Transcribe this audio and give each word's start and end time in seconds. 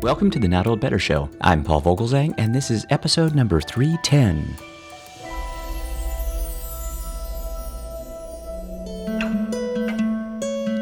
Welcome 0.00 0.30
to 0.30 0.38
the 0.38 0.46
Not 0.46 0.68
Old 0.68 0.78
Better 0.78 1.00
Show. 1.00 1.28
I'm 1.40 1.64
Paul 1.64 1.82
Vogelzang, 1.82 2.32
and 2.38 2.54
this 2.54 2.70
is 2.70 2.86
episode 2.88 3.34
number 3.34 3.60
310. 3.60 4.54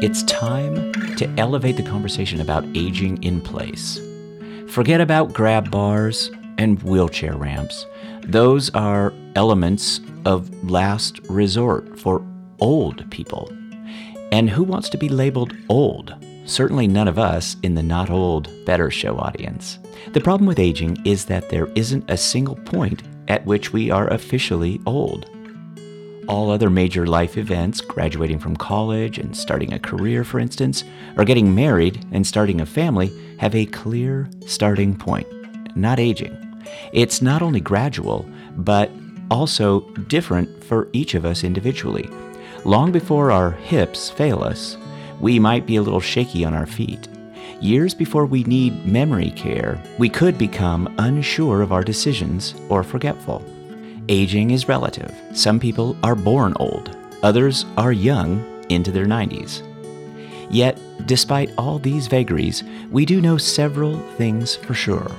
It's 0.03 0.21
time 0.23 0.93
to 1.15 1.27
elevate 1.35 1.77
the 1.77 1.83
conversation 1.83 2.41
about 2.41 2.63
aging 2.75 3.23
in 3.23 3.41
place. 3.41 3.99
Forget 4.69 5.01
about 5.01 5.33
grab 5.33 5.71
bars 5.71 6.29
and 6.59 6.81
wheelchair 6.83 7.35
ramps. 7.35 7.87
Those 8.21 8.69
are 8.75 9.15
elements 9.35 9.99
of 10.25 10.69
last 10.69 11.19
resort 11.27 11.99
for 11.99 12.23
old 12.59 13.09
people. 13.09 13.51
And 14.31 14.47
who 14.47 14.61
wants 14.61 14.89
to 14.89 14.97
be 14.99 15.09
labeled 15.09 15.55
old? 15.69 16.13
Certainly 16.47 16.87
none 16.87 17.09
of 17.09 17.19
us 17.19 17.57
in 17.61 17.75
the 17.75 17.83
Not 17.83 18.09
Old 18.09 18.49
Better 18.65 18.89
Show 18.89 19.17
audience. 19.17 19.79
The 20.13 20.21
problem 20.21 20.47
with 20.47 20.59
aging 20.59 20.97
is 21.05 21.25
that 21.25 21.49
there 21.49 21.67
isn't 21.75 22.09
a 22.09 22.15
single 22.15 22.55
point 22.55 23.03
at 23.27 23.45
which 23.45 23.73
we 23.73 23.91
are 23.91 24.07
officially 24.07 24.79
old. 24.85 25.29
All 26.29 26.49
other 26.49 26.69
major 26.69 27.05
life 27.05 27.37
events, 27.37 27.81
graduating 27.81 28.39
from 28.39 28.55
college 28.55 29.17
and 29.17 29.35
starting 29.35 29.73
a 29.73 29.79
career, 29.79 30.23
for 30.23 30.39
instance, 30.39 30.85
or 31.17 31.25
getting 31.25 31.53
married 31.53 32.05
and 32.13 32.25
starting 32.25 32.61
a 32.61 32.65
family, 32.65 33.11
have 33.39 33.53
a 33.53 33.65
clear 33.65 34.29
starting 34.45 34.95
point, 34.95 35.27
not 35.75 35.99
aging. 35.99 36.63
It's 36.93 37.21
not 37.21 37.41
only 37.41 37.59
gradual, 37.59 38.25
but 38.55 38.89
also 39.29 39.81
different 40.07 40.63
for 40.63 40.87
each 40.93 41.13
of 41.13 41.25
us 41.25 41.43
individually. 41.43 42.09
Long 42.63 42.93
before 42.93 43.31
our 43.31 43.51
hips 43.51 44.09
fail 44.09 44.41
us, 44.41 44.77
we 45.19 45.39
might 45.39 45.65
be 45.65 45.75
a 45.75 45.81
little 45.81 45.99
shaky 45.99 46.45
on 46.45 46.53
our 46.53 46.65
feet. 46.65 47.07
Years 47.59 47.93
before 47.93 48.25
we 48.25 48.43
need 48.43 48.85
memory 48.85 49.31
care, 49.31 49.81
we 49.97 50.09
could 50.09 50.37
become 50.37 50.93
unsure 50.99 51.61
of 51.61 51.71
our 51.71 51.83
decisions 51.83 52.53
or 52.69 52.83
forgetful. 52.83 53.43
Aging 54.09 54.51
is 54.51 54.67
relative. 54.67 55.13
Some 55.33 55.59
people 55.59 55.97
are 56.03 56.15
born 56.15 56.53
old, 56.59 56.95
others 57.23 57.65
are 57.77 57.91
young 57.91 58.45
into 58.69 58.91
their 58.91 59.05
90s. 59.05 59.63
Yet, 60.49 60.79
despite 61.05 61.51
all 61.57 61.79
these 61.79 62.07
vagaries, 62.07 62.63
we 62.91 63.05
do 63.05 63.21
know 63.21 63.37
several 63.37 63.99
things 64.17 64.55
for 64.55 64.73
sure. 64.73 65.11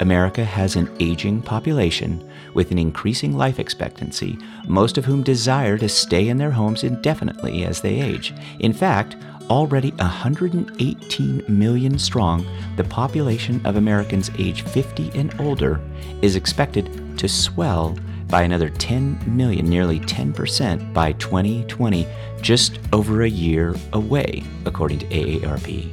America 0.00 0.44
has 0.44 0.74
an 0.76 0.90
aging 0.98 1.42
population 1.42 2.28
with 2.54 2.70
an 2.70 2.78
increasing 2.78 3.36
life 3.36 3.58
expectancy, 3.58 4.38
most 4.66 4.98
of 4.98 5.04
whom 5.04 5.22
desire 5.22 5.78
to 5.78 5.88
stay 5.88 6.28
in 6.28 6.36
their 6.36 6.50
homes 6.50 6.84
indefinitely 6.84 7.64
as 7.64 7.80
they 7.80 8.00
age. 8.00 8.34
In 8.58 8.72
fact, 8.72 9.16
already 9.50 9.90
118 9.92 11.44
million 11.48 11.98
strong, 11.98 12.46
the 12.76 12.84
population 12.84 13.60
of 13.66 13.76
Americans 13.76 14.30
age 14.38 14.62
50 14.62 15.10
and 15.18 15.38
older 15.40 15.80
is 16.22 16.36
expected 16.36 17.18
to 17.18 17.28
swell 17.28 17.96
by 18.28 18.42
another 18.42 18.70
10 18.70 19.36
million, 19.36 19.68
nearly 19.68 20.00
10% 20.00 20.94
by 20.94 21.12
2020, 21.12 22.06
just 22.40 22.78
over 22.92 23.22
a 23.22 23.28
year 23.28 23.74
away, 23.92 24.42
according 24.64 25.00
to 25.00 25.06
AARP. 25.08 25.90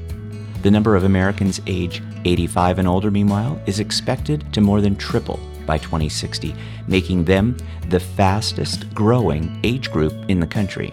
The 0.62 0.72
number 0.72 0.96
of 0.96 1.04
Americans 1.04 1.60
age 1.68 2.02
85 2.26 2.80
and 2.80 2.88
older, 2.88 3.12
meanwhile, 3.12 3.62
is 3.66 3.80
expected 3.80 4.52
to 4.54 4.62
more 4.62 4.82
than 4.82 4.96
triple 4.96 5.40
by 5.70 5.78
2060, 5.78 6.56
making 6.88 7.24
them 7.24 7.56
the 7.90 8.00
fastest 8.00 8.92
growing 8.96 9.60
age 9.64 9.92
group 9.92 10.14
in 10.28 10.40
the 10.40 10.48
country. 10.48 10.92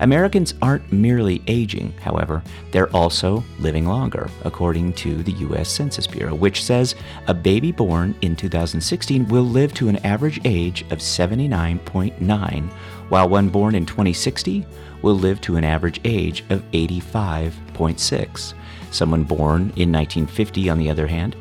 Americans 0.00 0.52
aren't 0.60 0.92
merely 0.92 1.42
aging, 1.46 1.94
however, 2.02 2.42
they're 2.72 2.94
also 2.94 3.42
living 3.58 3.86
longer, 3.86 4.28
according 4.44 4.92
to 4.92 5.22
the 5.22 5.32
U.S. 5.32 5.70
Census 5.70 6.06
Bureau, 6.06 6.34
which 6.34 6.62
says 6.62 6.94
a 7.26 7.32
baby 7.32 7.72
born 7.72 8.14
in 8.20 8.36
2016 8.36 9.28
will 9.28 9.44
live 9.44 9.72
to 9.72 9.88
an 9.88 9.96
average 10.04 10.42
age 10.44 10.82
of 10.90 10.98
79.9, 10.98 12.68
while 13.08 13.30
one 13.30 13.48
born 13.48 13.74
in 13.74 13.86
2060 13.86 14.66
will 15.00 15.14
live 15.14 15.40
to 15.40 15.56
an 15.56 15.64
average 15.64 16.02
age 16.04 16.44
of 16.50 16.62
85.6. 16.72 18.52
Someone 18.90 19.24
born 19.24 19.60
in 19.76 19.90
1950, 19.90 20.68
on 20.68 20.78
the 20.78 20.90
other 20.90 21.06
hand, 21.06 21.34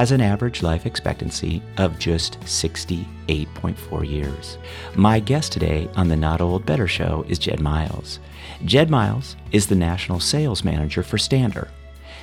has 0.00 0.12
an 0.12 0.20
average 0.22 0.62
life 0.62 0.86
expectancy 0.86 1.62
of 1.76 1.98
just 1.98 2.40
68.4 2.40 4.10
years. 4.10 4.56
My 4.94 5.20
guest 5.20 5.52
today 5.52 5.90
on 5.94 6.08
the 6.08 6.16
Not 6.16 6.40
Old 6.40 6.64
Better 6.64 6.88
Show 6.88 7.22
is 7.28 7.38
Jed 7.38 7.60
Miles. 7.60 8.18
Jed 8.64 8.88
Miles 8.88 9.36
is 9.52 9.66
the 9.66 9.74
national 9.74 10.18
sales 10.18 10.64
manager 10.64 11.02
for 11.02 11.18
Stander. 11.18 11.68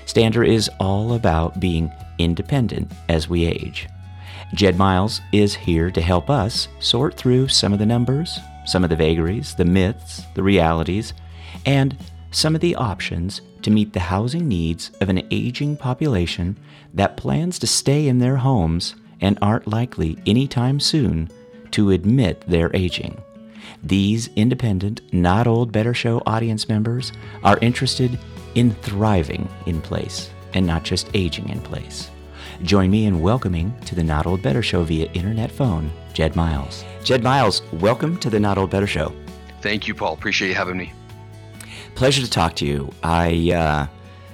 Stander 0.07 0.43
is 0.43 0.71
all 0.79 1.13
about 1.13 1.59
being 1.59 1.91
independent 2.17 2.91
as 3.09 3.29
we 3.29 3.45
age. 3.45 3.87
Jed 4.55 4.75
Miles 4.75 5.21
is 5.31 5.53
here 5.53 5.91
to 5.91 6.01
help 6.01 6.31
us 6.31 6.67
sort 6.79 7.13
through 7.13 7.47
some 7.47 7.73
of 7.73 7.77
the 7.77 7.85
numbers, 7.85 8.39
some 8.65 8.83
of 8.83 8.89
the 8.89 8.95
vagaries, 8.95 9.53
the 9.53 9.65
myths, 9.65 10.23
the 10.33 10.41
realities, 10.41 11.13
and 11.63 11.95
some 12.31 12.55
of 12.55 12.61
the 12.61 12.73
options 12.75 13.41
to 13.63 13.71
meet 13.71 13.93
the 13.93 13.99
housing 13.99 14.47
needs 14.47 14.91
of 15.01 15.09
an 15.09 15.25
aging 15.31 15.77
population 15.77 16.57
that 16.93 17.17
plans 17.17 17.59
to 17.59 17.67
stay 17.67 18.07
in 18.07 18.19
their 18.19 18.37
homes 18.37 18.95
and 19.21 19.37
aren't 19.41 19.67
likely 19.67 20.17
anytime 20.25 20.79
soon 20.79 21.29
to 21.71 21.91
admit 21.91 22.43
they're 22.47 22.75
aging. 22.75 23.21
These 23.83 24.29
independent, 24.35 25.01
not 25.13 25.47
old, 25.47 25.71
better 25.71 25.93
show 25.93 26.21
audience 26.25 26.67
members 26.67 27.11
are 27.43 27.59
interested 27.59 28.17
in 28.55 28.73
thriving 28.75 29.47
in 29.65 29.81
place 29.81 30.29
and 30.53 30.65
not 30.65 30.83
just 30.83 31.09
aging 31.13 31.49
in 31.49 31.61
place. 31.61 32.09
Join 32.63 32.89
me 32.89 33.05
in 33.05 33.21
welcoming 33.21 33.73
to 33.85 33.93
the 33.93 34.03
Not 34.03 34.25
Old 34.25 34.41
Better 34.41 34.63
Show 34.63 34.83
via 34.83 35.11
internet 35.11 35.51
phone, 35.51 35.91
Jed 36.13 36.35
Miles. 36.35 36.83
Jed 37.03 37.21
Miles, 37.21 37.61
welcome 37.73 38.17
to 38.17 38.29
the 38.29 38.39
Not 38.39 38.57
Old 38.57 38.71
Better 38.71 38.87
Show. 38.87 39.13
Thank 39.61 39.87
you, 39.87 39.93
Paul. 39.93 40.13
Appreciate 40.13 40.49
you 40.49 40.55
having 40.55 40.77
me. 40.77 40.91
Pleasure 41.97 42.21
to 42.21 42.29
talk 42.29 42.53
to 42.57 42.65
you. 42.67 42.93
I 43.01 43.51
uh, 43.51 43.87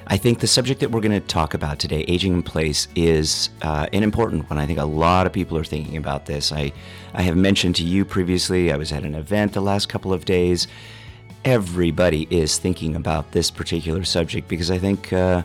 I 0.07 0.18
think 0.18 0.41
the 0.41 0.47
subject 0.47 0.81
that 0.81 0.91
we're 0.91 1.00
going 1.00 1.13
to 1.13 1.25
talk 1.25 1.53
about 1.53 1.79
today, 1.79 2.03
aging 2.09 2.34
in 2.34 2.44
place, 2.44 2.90
is 2.94 3.51
uh, 3.62 3.88
an 3.94 4.03
important 4.03 4.50
one. 4.50 4.59
I 4.59 4.66
think 4.66 4.79
a 4.79 4.84
lot 4.84 5.25
of 5.25 5.31
people 5.31 5.57
are 5.57 5.63
thinking 5.63 5.96
about 5.96 6.25
this. 6.25 6.51
I 6.51 6.74
I 7.13 7.22
have 7.22 7.38
mentioned 7.38 7.78
to 7.78 7.85
you 7.85 8.03
previously. 8.03 8.74
I 8.74 8.75
was 8.75 8.91
at 8.91 9.03
an 9.06 9.16
event 9.16 9.53
the 9.53 9.62
last 9.62 9.88
couple 9.88 10.12
of 10.12 10.25
days. 10.25 10.68
Everybody 11.46 12.28
is 12.29 12.57
thinking 12.57 12.97
about 12.97 13.31
this 13.31 13.50
particular 13.50 14.03
subject 14.03 14.50
because 14.50 14.69
I 14.69 14.78
think 14.78 15.13
uh, 15.13 15.44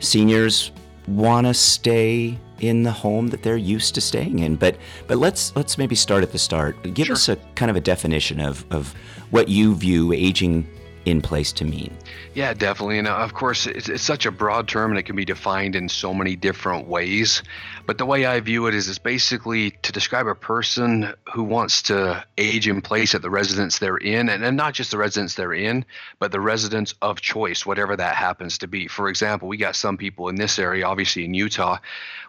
seniors 0.00 0.70
want 1.08 1.46
to 1.46 1.54
stay 1.54 2.38
in 2.60 2.82
the 2.82 2.92
home 2.92 3.28
that 3.28 3.42
they're 3.42 3.56
used 3.56 3.94
to 3.94 4.02
staying 4.02 4.40
in. 4.40 4.56
But 4.56 4.76
but 5.06 5.16
let's 5.16 5.56
let's 5.56 5.78
maybe 5.78 5.94
start 5.94 6.22
at 6.22 6.30
the 6.30 6.38
start. 6.38 6.76
Give 6.92 7.06
Sure. 7.06 7.16
us 7.16 7.30
a 7.30 7.36
kind 7.54 7.70
of 7.70 7.76
a 7.78 7.80
definition 7.80 8.38
of 8.38 8.66
of 8.70 8.94
what 9.30 9.48
you 9.48 9.74
view 9.74 10.12
aging 10.12 10.68
in 11.04 11.20
place 11.20 11.52
to 11.52 11.64
mean. 11.64 11.96
Yeah, 12.34 12.54
definitely. 12.54 12.98
And 12.98 13.08
uh, 13.08 13.16
of 13.16 13.34
course, 13.34 13.66
it's, 13.66 13.88
it's 13.88 14.02
such 14.02 14.26
a 14.26 14.30
broad 14.30 14.68
term 14.68 14.90
and 14.90 14.98
it 14.98 15.04
can 15.04 15.16
be 15.16 15.24
defined 15.24 15.76
in 15.76 15.88
so 15.88 16.14
many 16.14 16.36
different 16.36 16.86
ways. 16.86 17.42
But 17.86 17.98
the 17.98 18.06
way 18.06 18.24
I 18.24 18.40
view 18.40 18.66
it 18.66 18.74
is 18.74 18.88
it's 18.88 18.98
basically 18.98 19.72
to 19.82 19.92
describe 19.92 20.26
a 20.26 20.34
person 20.34 21.12
who 21.32 21.42
wants 21.42 21.82
to 21.82 22.24
age 22.38 22.66
in 22.66 22.80
place 22.80 23.14
at 23.14 23.20
the 23.20 23.30
residence 23.30 23.78
they're 23.78 23.98
in, 23.98 24.28
and, 24.28 24.42
and 24.42 24.56
not 24.56 24.72
just 24.72 24.90
the 24.90 24.98
residence 24.98 25.34
they're 25.34 25.52
in, 25.52 25.84
but 26.18 26.32
the 26.32 26.40
residence 26.40 26.94
of 27.02 27.20
choice, 27.20 27.66
whatever 27.66 27.94
that 27.96 28.16
happens 28.16 28.58
to 28.58 28.66
be. 28.66 28.88
For 28.88 29.08
example, 29.08 29.48
we 29.48 29.58
got 29.58 29.76
some 29.76 29.98
people 29.98 30.28
in 30.28 30.36
this 30.36 30.58
area, 30.58 30.86
obviously 30.86 31.26
in 31.26 31.34
Utah, 31.34 31.78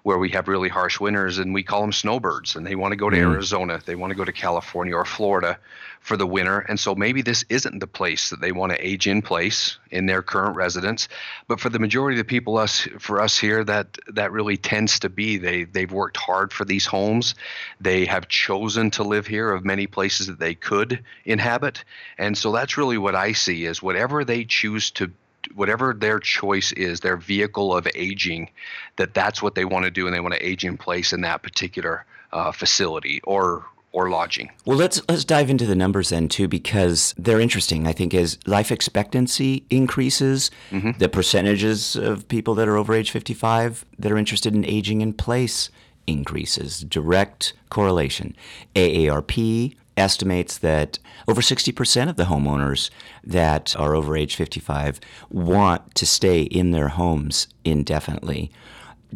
where 0.04 0.18
we 0.18 0.30
have 0.32 0.48
really 0.48 0.70
harsh 0.70 1.00
winters, 1.00 1.38
and 1.38 1.54
we 1.54 1.64
call 1.64 1.82
them 1.82 1.94
snowbirds, 1.94 2.56
and 2.56 2.66
they 2.66 2.76
want 2.76 2.92
to 2.92 2.98
go 2.98 3.10
to 3.10 3.18
hmm. 3.18 3.32
Arizona, 3.32 3.80
they 3.86 3.96
want 3.96 4.12
to 4.12 4.18
go 4.18 4.26
to 4.26 4.34
California 4.34 4.96
or 4.96 5.06
Florida 5.06 5.58
for 6.06 6.18
the 6.18 6.28
winter. 6.28 6.60
And 6.60 6.80
so 6.80 6.94
maybe 6.94 7.24
this 7.24 7.44
isn't 7.50 7.80
the 7.80 7.88
place 7.88 8.30
that 8.30 8.40
they 8.40 8.52
want 8.52 8.72
to 8.72 8.88
age 8.88 9.08
in 9.08 9.24
place 9.24 9.80
in 9.90 10.06
their 10.06 10.22
current 10.22 10.56
residence. 10.56 11.08
But 11.48 11.60
for 11.60 11.70
the 11.70 11.80
majority 11.80 12.20
of 12.20 12.24
the 12.24 12.30
people 12.30 12.60
us 12.60 12.88
for 13.00 13.20
us 13.20 13.40
here 13.40 13.64
that 13.64 13.98
that 14.14 14.32
really 14.32 14.56
tends 14.56 15.00
to 15.00 15.10
be 15.10 15.38
they 15.46 15.64
they've 15.64 15.92
worked 15.92 16.18
hard 16.18 16.52
for 16.52 16.66
these 16.66 16.86
homes. 16.86 17.36
They 17.80 18.06
have 18.06 18.28
chosen 18.28 18.92
to 18.92 19.04
live 19.04 19.28
here 19.28 19.52
of 19.52 19.64
many 19.64 19.88
places 19.88 20.28
that 20.28 20.40
they 20.40 20.56
could 20.56 21.04
inhabit. 21.24 21.84
And 22.18 22.38
so 22.38 22.52
that's 22.52 22.78
really 22.78 22.98
what 22.98 23.16
I 23.16 23.34
see 23.34 23.66
is 23.66 23.82
whatever 23.82 24.26
they 24.26 24.44
choose 24.46 24.92
to 24.92 25.12
whatever 25.54 25.94
their 25.94 26.20
choice 26.20 26.72
is 26.72 27.00
their 27.00 27.18
vehicle 27.18 27.76
of 27.76 27.88
aging 27.94 28.50
that 28.96 29.14
that's 29.14 29.42
what 29.44 29.54
they 29.54 29.66
want 29.66 29.86
to 29.86 29.92
do 29.92 30.08
and 30.08 30.16
they 30.16 30.20
want 30.20 30.34
to 30.34 30.46
age 30.46 30.66
in 30.66 30.76
place 30.76 31.14
in 31.14 31.22
that 31.22 31.44
particular 31.44 32.04
uh, 32.34 32.52
facility 32.52 33.22
or 33.24 33.66
or 33.96 34.10
lodging 34.10 34.52
Well, 34.66 34.78
let's 34.78 35.02
let's 35.08 35.24
dive 35.24 35.50
into 35.50 35.66
the 35.66 35.76
numbers 35.76 36.10
then 36.10 36.28
too 36.28 36.48
because 36.50 37.16
they're 37.18 37.40
interesting. 37.40 37.88
I 37.88 37.94
think 37.94 38.14
as 38.14 38.38
life 38.46 38.70
expectancy 38.70 39.66
increases, 39.70 40.52
mm-hmm. 40.70 40.92
the 41.00 41.08
percentages 41.08 41.96
of 41.96 42.28
people 42.28 42.54
that 42.56 42.68
are 42.68 42.76
over 42.76 42.94
age 42.94 43.10
55 43.10 43.86
that 43.98 44.12
are 44.12 44.18
interested 44.18 44.54
in 44.54 44.66
aging 44.66 45.00
in 45.00 45.14
place 45.14 45.70
increases. 46.06 46.82
Direct 46.82 47.54
correlation. 47.70 48.36
AARP 48.76 49.76
estimates 49.98 50.58
that 50.58 51.00
over 51.26 51.40
60% 51.40 52.10
of 52.10 52.18
the 52.18 52.26
homeowners 52.26 52.90
that 53.24 53.76
are 53.78 53.96
over 53.96 54.18
age 54.18 54.36
55 54.36 55.00
want 55.30 55.96
to 55.96 56.06
stay 56.06 56.42
in 56.42 56.72
their 56.72 56.90
homes 56.90 57.48
indefinitely. 57.64 58.52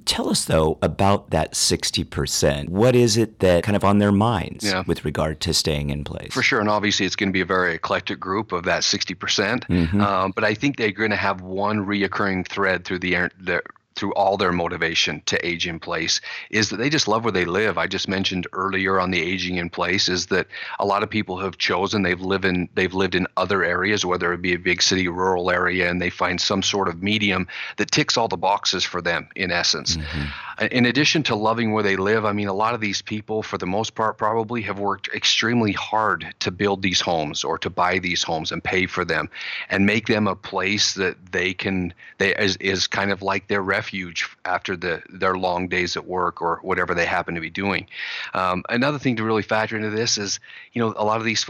Tell 0.06 0.30
us, 0.30 0.46
though, 0.46 0.78
about 0.82 1.30
that 1.32 1.54
60%. 1.54 2.70
What 2.70 2.96
is 2.96 3.18
it 3.18 3.40
that 3.40 3.64
kind 3.64 3.76
of 3.76 3.84
on 3.84 4.00
their 4.00 4.12
minds 4.12 4.64
Yeah. 4.66 4.84
with 4.88 5.04
regard 5.06 5.40
to 5.42 5.54
staying 5.54 5.90
in 5.90 6.04
place? 6.04 6.34
For 6.34 6.44
sure, 6.44 6.60
and 6.60 6.70
obviously 6.70 7.06
it's 7.06 7.16
going 7.16 7.30
to 7.30 7.34
be 7.34 7.42
a 7.42 7.46
very 7.46 7.76
eclectic 7.76 8.20
group 8.20 8.52
of 8.52 8.64
that 8.64 8.84
60%. 8.84 9.20
percent 9.20 9.70
Um, 9.70 10.32
but 10.36 10.44
I 10.44 10.54
think 10.54 10.78
they're 10.78 10.92
going 10.92 11.10
to 11.12 11.16
have 11.16 11.42
one 11.42 11.86
reoccurring 11.86 12.48
thread 12.48 12.86
through 12.86 13.00
the, 13.00 13.30
the 13.40 13.62
through 14.00 14.14
all 14.14 14.38
their 14.38 14.54
motivation 14.54 15.22
to 15.26 15.46
age 15.46 15.68
in 15.68 15.80
place 15.80 16.22
is 16.50 16.70
that 16.70 16.78
they 16.78 16.90
just 16.90 17.08
love 17.08 17.26
where 17.26 17.34
they 17.34 17.46
live. 17.46 17.78
I 17.78 17.88
just 17.88 18.08
mentioned 18.08 18.48
earlier 18.54 19.00
on 19.00 19.12
the 19.12 19.22
aging 19.22 19.58
in 19.58 19.70
place 19.70 20.08
is 20.08 20.28
that 20.28 20.48
a 20.80 20.86
lot 20.86 21.04
of 21.04 21.10
people 21.10 21.38
have 21.40 21.58
chosen 21.58 22.02
they've 22.02 22.20
lived 22.20 22.46
in 22.46 22.70
they've 22.74 22.94
lived 22.94 23.16
in 23.16 23.28
other 23.36 23.64
areas, 23.64 24.06
whether 24.06 24.32
it 24.32 24.42
be 24.42 24.54
a 24.54 24.60
big 24.60 24.82
city, 24.82 25.08
rural 25.08 25.52
area, 25.52 25.90
and 25.90 26.02
they 26.02 26.10
find 26.10 26.40
some 26.40 26.64
sort 26.64 26.88
of 26.88 27.04
medium 27.04 27.48
that 27.78 27.92
ticks 27.92 28.16
all 28.18 28.30
the 28.30 28.38
boxes 28.38 28.84
for 28.86 29.02
them 29.02 29.28
in 29.36 29.52
essence. 29.52 29.98
Mm-hmm. 29.98 30.26
In 30.60 30.86
addition 30.86 31.24
to 31.24 31.36
loving 31.36 31.72
where 31.72 31.84
they 31.84 31.96
live, 31.96 32.26
I 32.26 32.34
mean 32.34 32.50
a 32.50 32.54
lot 32.54 32.74
of 32.74 32.82
these 32.82 33.02
people 33.02 33.42
for 33.42 33.58
the 33.58 33.66
most 33.66 33.96
part 33.96 34.18
probably 34.18 34.62
have 34.64 34.78
worked 34.78 35.08
extremely 35.14 35.72
hard 35.72 36.36
to 36.40 36.52
build 36.52 36.82
these 36.82 37.00
homes 37.00 37.46
or 37.46 37.58
to 37.60 37.70
buy 37.70 38.00
these 38.00 38.24
homes 38.24 38.52
and 38.52 38.62
pay 38.62 38.86
for 38.86 39.06
them 39.06 39.30
and 39.70 39.86
make 39.86 40.08
them 40.08 40.28
a 40.28 40.36
place 40.36 40.96
that 40.96 41.32
they 41.32 41.54
can 41.54 41.94
they 42.18 42.36
is, 42.36 42.58
is 42.58 42.88
kind 42.88 43.12
of 43.12 43.22
like 43.22 43.48
their 43.48 43.62
refuge 43.62 44.28
after 44.44 44.76
the 44.76 45.02
their 45.10 45.38
long 45.38 45.70
days 45.70 45.96
at 45.96 46.06
work 46.06 46.42
or 46.42 46.60
whatever 46.62 46.94
they 46.94 47.06
happen 47.06 47.36
to 47.36 47.42
be 47.42 47.50
doing. 47.50 47.88
Um, 48.34 48.64
another 48.68 49.00
thing 49.00 49.16
to 49.16 49.24
really 49.24 49.44
factor 49.44 49.78
into 49.78 49.92
this 49.92 50.18
is, 50.18 50.42
you 50.74 50.82
know, 50.82 50.94
a 50.98 51.06
lot 51.06 51.20
of 51.20 51.26
these 51.26 51.46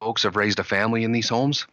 folks 0.00 0.22
have 0.22 0.36
raised 0.36 0.58
a 0.58 0.64
family 0.64 1.04
in 1.04 1.12
these 1.12 1.28
homes, 1.28 1.66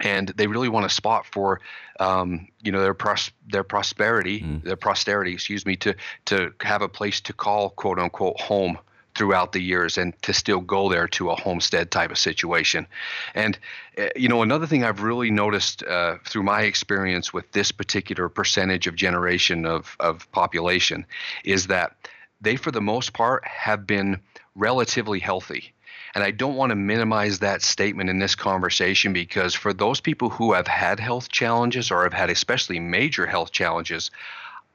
and 0.00 0.28
they 0.36 0.46
really 0.46 0.68
want 0.68 0.86
a 0.86 0.90
spot 0.90 1.26
for, 1.26 1.60
um, 2.00 2.48
you 2.62 2.72
know, 2.72 2.80
their 2.80 2.94
pros- 2.94 3.30
their 3.48 3.64
prosperity, 3.64 4.44
their 4.64 4.76
posterity, 4.76 5.32
excuse 5.32 5.64
me, 5.64 5.76
to 5.76 5.94
to 6.26 6.52
have 6.60 6.82
a 6.82 6.88
place 6.88 7.20
to 7.22 7.32
call 7.32 7.70
quote 7.70 7.98
unquote 7.98 8.40
home 8.40 8.78
throughout 9.14 9.52
the 9.52 9.60
years 9.60 9.96
and 9.96 10.20
to 10.22 10.32
still 10.32 10.60
go 10.60 10.88
there 10.88 11.06
to 11.06 11.30
a 11.30 11.36
homestead 11.36 11.90
type 11.90 12.10
of 12.10 12.18
situation. 12.18 12.86
And, 13.34 13.58
uh, 13.96 14.08
you 14.16 14.28
know, 14.28 14.42
another 14.42 14.66
thing 14.66 14.84
I've 14.84 15.02
really 15.02 15.30
noticed 15.30 15.84
uh, 15.84 16.16
through 16.24 16.42
my 16.42 16.62
experience 16.62 17.32
with 17.32 17.50
this 17.52 17.70
particular 17.70 18.28
percentage 18.28 18.86
of 18.86 18.96
generation 18.96 19.66
of, 19.66 19.96
of 20.00 20.30
population 20.32 21.06
is 21.44 21.68
that 21.68 21.92
they, 22.40 22.56
for 22.56 22.72
the 22.72 22.80
most 22.80 23.12
part, 23.12 23.46
have 23.46 23.86
been 23.86 24.20
relatively 24.56 25.20
healthy. 25.20 25.72
And 26.14 26.22
I 26.22 26.30
don't 26.30 26.54
want 26.54 26.70
to 26.70 26.76
minimize 26.76 27.40
that 27.40 27.62
statement 27.62 28.08
in 28.08 28.20
this 28.20 28.34
conversation 28.34 29.12
because 29.12 29.54
for 29.54 29.72
those 29.72 30.00
people 30.00 30.30
who 30.30 30.52
have 30.52 30.68
had 30.68 31.00
health 31.00 31.28
challenges 31.28 31.90
or 31.90 32.04
have 32.04 32.12
had 32.12 32.30
especially 32.30 32.78
major 32.78 33.26
health 33.26 33.50
challenges, 33.50 34.10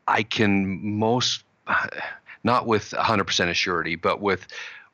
I 0.07 0.24
can 0.24 0.97
most 0.97 1.44
not 2.44 2.68
with 2.68 2.91
100% 2.91 3.25
assurity, 3.25 4.00
but 4.00 4.21
with 4.21 4.47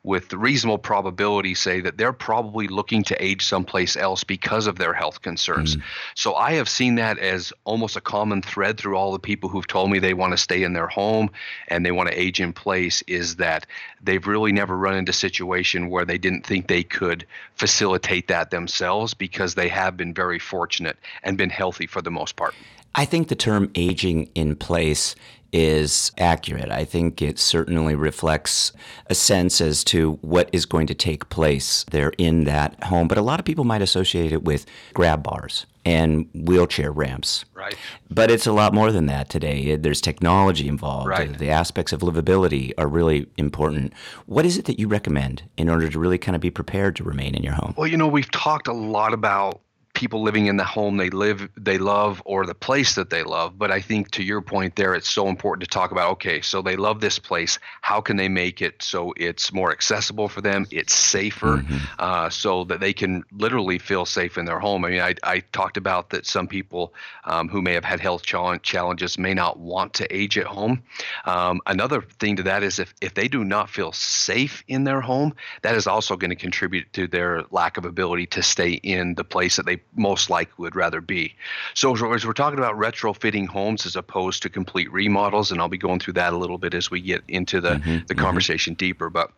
with 0.06 0.32
reasonable 0.32 0.78
probability 0.78 1.52
say 1.52 1.80
that 1.80 1.98
they're 1.98 2.12
probably 2.12 2.68
looking 2.68 3.02
to 3.02 3.22
age 3.22 3.44
someplace 3.44 3.96
else 3.96 4.22
because 4.22 4.68
of 4.68 4.78
their 4.78 4.92
health 4.92 5.20
concerns. 5.20 5.76
Mm. 5.76 5.82
So 6.14 6.36
I 6.36 6.52
have 6.52 6.68
seen 6.68 6.94
that 6.94 7.18
as 7.18 7.52
almost 7.64 7.96
a 7.96 8.00
common 8.00 8.40
thread 8.40 8.78
through 8.78 8.96
all 8.96 9.10
the 9.10 9.18
people 9.18 9.50
who've 9.50 9.66
told 9.66 9.90
me 9.90 9.98
they 9.98 10.14
want 10.14 10.32
to 10.32 10.36
stay 10.36 10.62
in 10.62 10.74
their 10.74 10.86
home 10.86 11.30
and 11.66 11.84
they 11.84 11.90
want 11.90 12.08
to 12.08 12.18
age 12.18 12.40
in 12.40 12.52
place 12.52 13.02
is 13.08 13.34
that 13.36 13.66
they've 14.00 14.28
really 14.28 14.52
never 14.52 14.76
run 14.76 14.94
into 14.94 15.10
a 15.10 15.12
situation 15.12 15.90
where 15.90 16.04
they 16.04 16.18
didn't 16.18 16.46
think 16.46 16.68
they 16.68 16.84
could 16.84 17.26
facilitate 17.56 18.28
that 18.28 18.52
themselves 18.52 19.12
because 19.12 19.56
they 19.56 19.66
have 19.66 19.96
been 19.96 20.14
very 20.14 20.38
fortunate 20.38 20.96
and 21.24 21.36
been 21.36 21.50
healthy 21.50 21.88
for 21.88 22.00
the 22.00 22.12
most 22.12 22.36
part. 22.36 22.54
I 22.94 23.06
think 23.06 23.26
the 23.26 23.34
term 23.34 23.72
aging 23.74 24.30
in 24.36 24.54
place 24.54 25.16
is 25.56 26.12
accurate. 26.18 26.70
I 26.70 26.84
think 26.84 27.22
it 27.22 27.38
certainly 27.38 27.94
reflects 27.94 28.72
a 29.06 29.14
sense 29.14 29.62
as 29.62 29.82
to 29.84 30.18
what 30.20 30.50
is 30.52 30.66
going 30.66 30.86
to 30.88 30.94
take 30.94 31.30
place 31.30 31.86
there 31.92 32.12
in 32.18 32.44
that 32.44 32.84
home. 32.84 33.08
But 33.08 33.16
a 33.16 33.22
lot 33.22 33.40
of 33.40 33.46
people 33.46 33.64
might 33.64 33.80
associate 33.80 34.32
it 34.32 34.44
with 34.44 34.66
grab 34.92 35.22
bars 35.22 35.64
and 35.86 36.28
wheelchair 36.34 36.92
ramps. 36.92 37.46
Right. 37.54 37.74
But 38.10 38.30
it's 38.30 38.46
a 38.46 38.52
lot 38.52 38.74
more 38.74 38.92
than 38.92 39.06
that 39.06 39.30
today. 39.30 39.76
There's 39.76 40.02
technology 40.02 40.68
involved. 40.68 41.08
Right. 41.08 41.38
The 41.38 41.48
aspects 41.48 41.90
of 41.90 42.00
livability 42.00 42.72
are 42.76 42.86
really 42.88 43.26
important. 43.38 43.94
What 44.26 44.44
is 44.44 44.58
it 44.58 44.66
that 44.66 44.78
you 44.78 44.88
recommend 44.88 45.44
in 45.56 45.70
order 45.70 45.88
to 45.88 45.98
really 45.98 46.18
kind 46.18 46.34
of 46.36 46.42
be 46.42 46.50
prepared 46.50 46.96
to 46.96 47.04
remain 47.04 47.34
in 47.34 47.42
your 47.42 47.54
home? 47.54 47.72
Well, 47.78 47.86
you 47.86 47.96
know, 47.96 48.08
we've 48.08 48.30
talked 48.30 48.68
a 48.68 48.74
lot 48.74 49.14
about 49.14 49.62
people 49.96 50.22
living 50.22 50.46
in 50.46 50.58
the 50.58 50.64
home 50.64 50.98
they 50.98 51.08
live 51.08 51.48
they 51.56 51.78
love 51.78 52.22
or 52.26 52.44
the 52.44 52.54
place 52.54 52.94
that 52.94 53.08
they 53.10 53.22
love. 53.22 53.58
But 53.58 53.70
i 53.70 53.80
think 53.80 54.10
to 54.12 54.22
your 54.22 54.42
point 54.42 54.76
there 54.76 54.94
it's 54.94 55.08
so 55.08 55.28
important 55.28 55.64
to 55.64 55.70
talk 55.70 55.90
about 55.90 56.10
okay 56.12 56.40
so 56.42 56.62
they 56.62 56.76
love 56.76 57.00
this 57.00 57.18
place. 57.18 57.58
How 57.80 58.00
can 58.00 58.16
they 58.16 58.28
make 58.28 58.60
it 58.60 58.82
so 58.82 59.14
it's 59.16 59.52
more 59.52 59.72
accessible 59.72 60.28
for 60.28 60.42
them? 60.42 60.66
It's 60.70 60.94
safer 60.94 61.64
uh, 61.98 62.28
so 62.28 62.64
that 62.64 62.80
they 62.80 62.92
can 62.92 63.24
literally 63.32 63.78
feel 63.78 64.04
safe 64.04 64.36
in 64.36 64.44
their 64.44 64.60
home. 64.60 64.84
I 64.84 64.90
mean 64.90 65.00
i, 65.00 65.14
I 65.22 65.40
talked 65.52 65.78
about 65.78 66.10
that 66.10 66.26
some 66.26 66.46
people 66.46 66.92
um, 67.24 67.48
who 67.48 67.62
may 67.62 67.72
have 67.72 67.84
had 67.84 67.98
health 67.98 68.22
challenges 68.22 69.18
may 69.18 69.34
not 69.34 69.58
want 69.58 69.94
to 69.94 70.14
age 70.14 70.36
at 70.36 70.46
home. 70.46 70.82
Um, 71.24 71.60
another 71.66 72.02
thing 72.02 72.36
to 72.36 72.42
that 72.44 72.62
is 72.62 72.78
if, 72.78 72.94
if 73.00 73.14
they 73.14 73.28
do 73.28 73.44
not 73.44 73.70
feel 73.70 73.92
safe 73.92 74.62
in 74.68 74.84
their 74.84 75.00
home 75.00 75.34
that 75.62 75.74
is 75.74 75.86
also 75.86 76.16
going 76.16 76.30
to 76.30 76.36
contribute 76.36 76.92
to 76.92 77.06
their 77.06 77.44
lack 77.50 77.78
of 77.78 77.84
ability 77.86 78.26
to 78.26 78.42
stay 78.42 78.72
in 78.72 79.14
the 79.14 79.24
place 79.24 79.56
that 79.56 79.64
they 79.64 79.80
most 79.94 80.30
likely 80.30 80.54
would 80.58 80.76
rather 80.76 81.00
be. 81.00 81.34
So 81.74 81.94
as 81.94 82.24
we're- 82.24 82.34
talking 82.34 82.58
about 82.58 82.76
retrofitting 82.76 83.48
homes 83.48 83.86
as 83.86 83.96
opposed 83.96 84.42
to 84.42 84.50
complete 84.50 84.92
remodels, 84.92 85.50
and 85.50 85.60
I'll 85.60 85.68
be 85.68 85.78
going 85.78 86.00
through 86.00 86.14
that 86.14 86.32
a 86.32 86.36
little 86.36 86.58
bit 86.58 86.74
as 86.74 86.90
we 86.90 87.00
get 87.00 87.22
into 87.28 87.60
the, 87.60 87.70
mm-hmm, 87.70 87.90
the 87.90 88.14
mm-hmm. 88.14 88.20
conversation 88.20 88.74
deeper, 88.74 89.08
but 89.08 89.32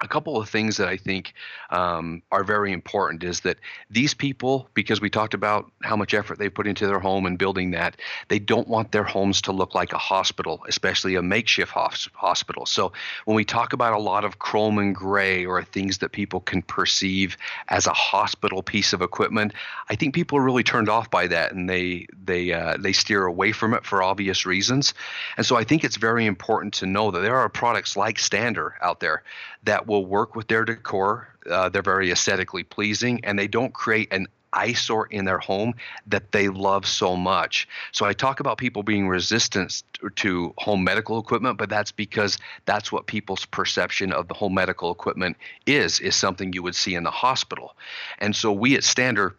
a 0.00 0.08
couple 0.08 0.36
of 0.36 0.48
things 0.48 0.78
that 0.78 0.88
I 0.88 0.96
think 0.96 1.34
um, 1.70 2.22
are 2.32 2.42
very 2.42 2.72
important 2.72 3.22
is 3.22 3.40
that 3.40 3.58
these 3.90 4.14
people, 4.14 4.68
because 4.74 5.00
we 5.00 5.10
talked 5.10 5.34
about 5.34 5.70
how 5.82 5.96
much 5.96 6.14
effort 6.14 6.38
they 6.38 6.48
put 6.48 6.66
into 6.66 6.86
their 6.86 7.00
home 7.00 7.26
and 7.26 7.38
building 7.38 7.72
that, 7.72 7.96
they 8.28 8.38
don't 8.38 8.66
want 8.66 8.92
their 8.92 9.04
homes 9.04 9.42
to 9.42 9.52
look 9.52 9.74
like 9.74 9.92
a 9.92 9.98
hospital, 9.98 10.64
especially 10.68 11.16
a 11.16 11.22
makeshift 11.22 11.72
hospital. 11.72 12.66
So 12.66 12.92
when 13.26 13.36
we 13.36 13.44
talk 13.44 13.72
about 13.72 13.92
a 13.92 13.98
lot 13.98 14.24
of 14.24 14.38
chrome 14.38 14.78
and 14.78 14.94
gray 14.94 15.44
or 15.44 15.62
things 15.62 15.98
that 15.98 16.12
people 16.12 16.40
can 16.40 16.62
perceive 16.62 17.36
as 17.68 17.86
a 17.86 17.92
hospital 17.92 18.62
piece 18.62 18.92
of 18.92 19.02
equipment, 19.02 19.52
I 19.90 19.96
think 19.96 20.14
people 20.14 20.38
are 20.38 20.42
really 20.42 20.64
turned 20.64 20.88
off 20.88 21.10
by 21.10 21.26
that 21.26 21.52
and 21.52 21.68
they 21.68 22.06
they 22.24 22.52
uh, 22.52 22.76
they 22.78 22.92
steer 22.92 23.26
away 23.26 23.52
from 23.52 23.74
it 23.74 23.84
for 23.84 24.02
obvious 24.02 24.46
reasons. 24.46 24.94
And 25.36 25.44
so 25.44 25.56
I 25.56 25.64
think 25.64 25.84
it's 25.84 25.96
very 25.96 26.24
important 26.24 26.74
to 26.74 26.86
know 26.86 27.10
that 27.10 27.20
there 27.20 27.36
are 27.36 27.48
products 27.48 27.96
like 27.96 28.18
Stander 28.18 28.76
out 28.80 29.00
there 29.00 29.22
that 29.64 29.86
will 29.90 30.06
work 30.06 30.36
with 30.36 30.46
their 30.46 30.64
decor. 30.64 31.26
Uh, 31.50 31.68
they're 31.68 31.82
very 31.82 32.12
aesthetically 32.12 32.62
pleasing, 32.62 33.20
and 33.24 33.36
they 33.36 33.48
don't 33.48 33.74
create 33.74 34.12
an 34.12 34.28
eyesore 34.52 35.06
in 35.06 35.24
their 35.24 35.38
home 35.38 35.74
that 36.06 36.30
they 36.30 36.48
love 36.48 36.86
so 36.86 37.16
much. 37.16 37.68
So 37.90 38.06
I 38.06 38.12
talk 38.12 38.38
about 38.38 38.56
people 38.56 38.84
being 38.84 39.08
resistant 39.08 39.82
to 40.16 40.54
home 40.58 40.84
medical 40.84 41.18
equipment, 41.18 41.58
but 41.58 41.68
that's 41.68 41.90
because 41.90 42.38
that's 42.66 42.92
what 42.92 43.08
people's 43.08 43.44
perception 43.46 44.12
of 44.12 44.28
the 44.28 44.34
home 44.34 44.54
medical 44.54 44.92
equipment 44.92 45.36
is 45.66 45.98
is 45.98 46.14
something 46.14 46.52
you 46.52 46.62
would 46.62 46.76
see 46.76 46.94
in 46.94 47.02
the 47.02 47.10
hospital. 47.10 47.76
And 48.18 48.34
so 48.34 48.52
we 48.52 48.76
at 48.76 48.84
Stander 48.84 49.36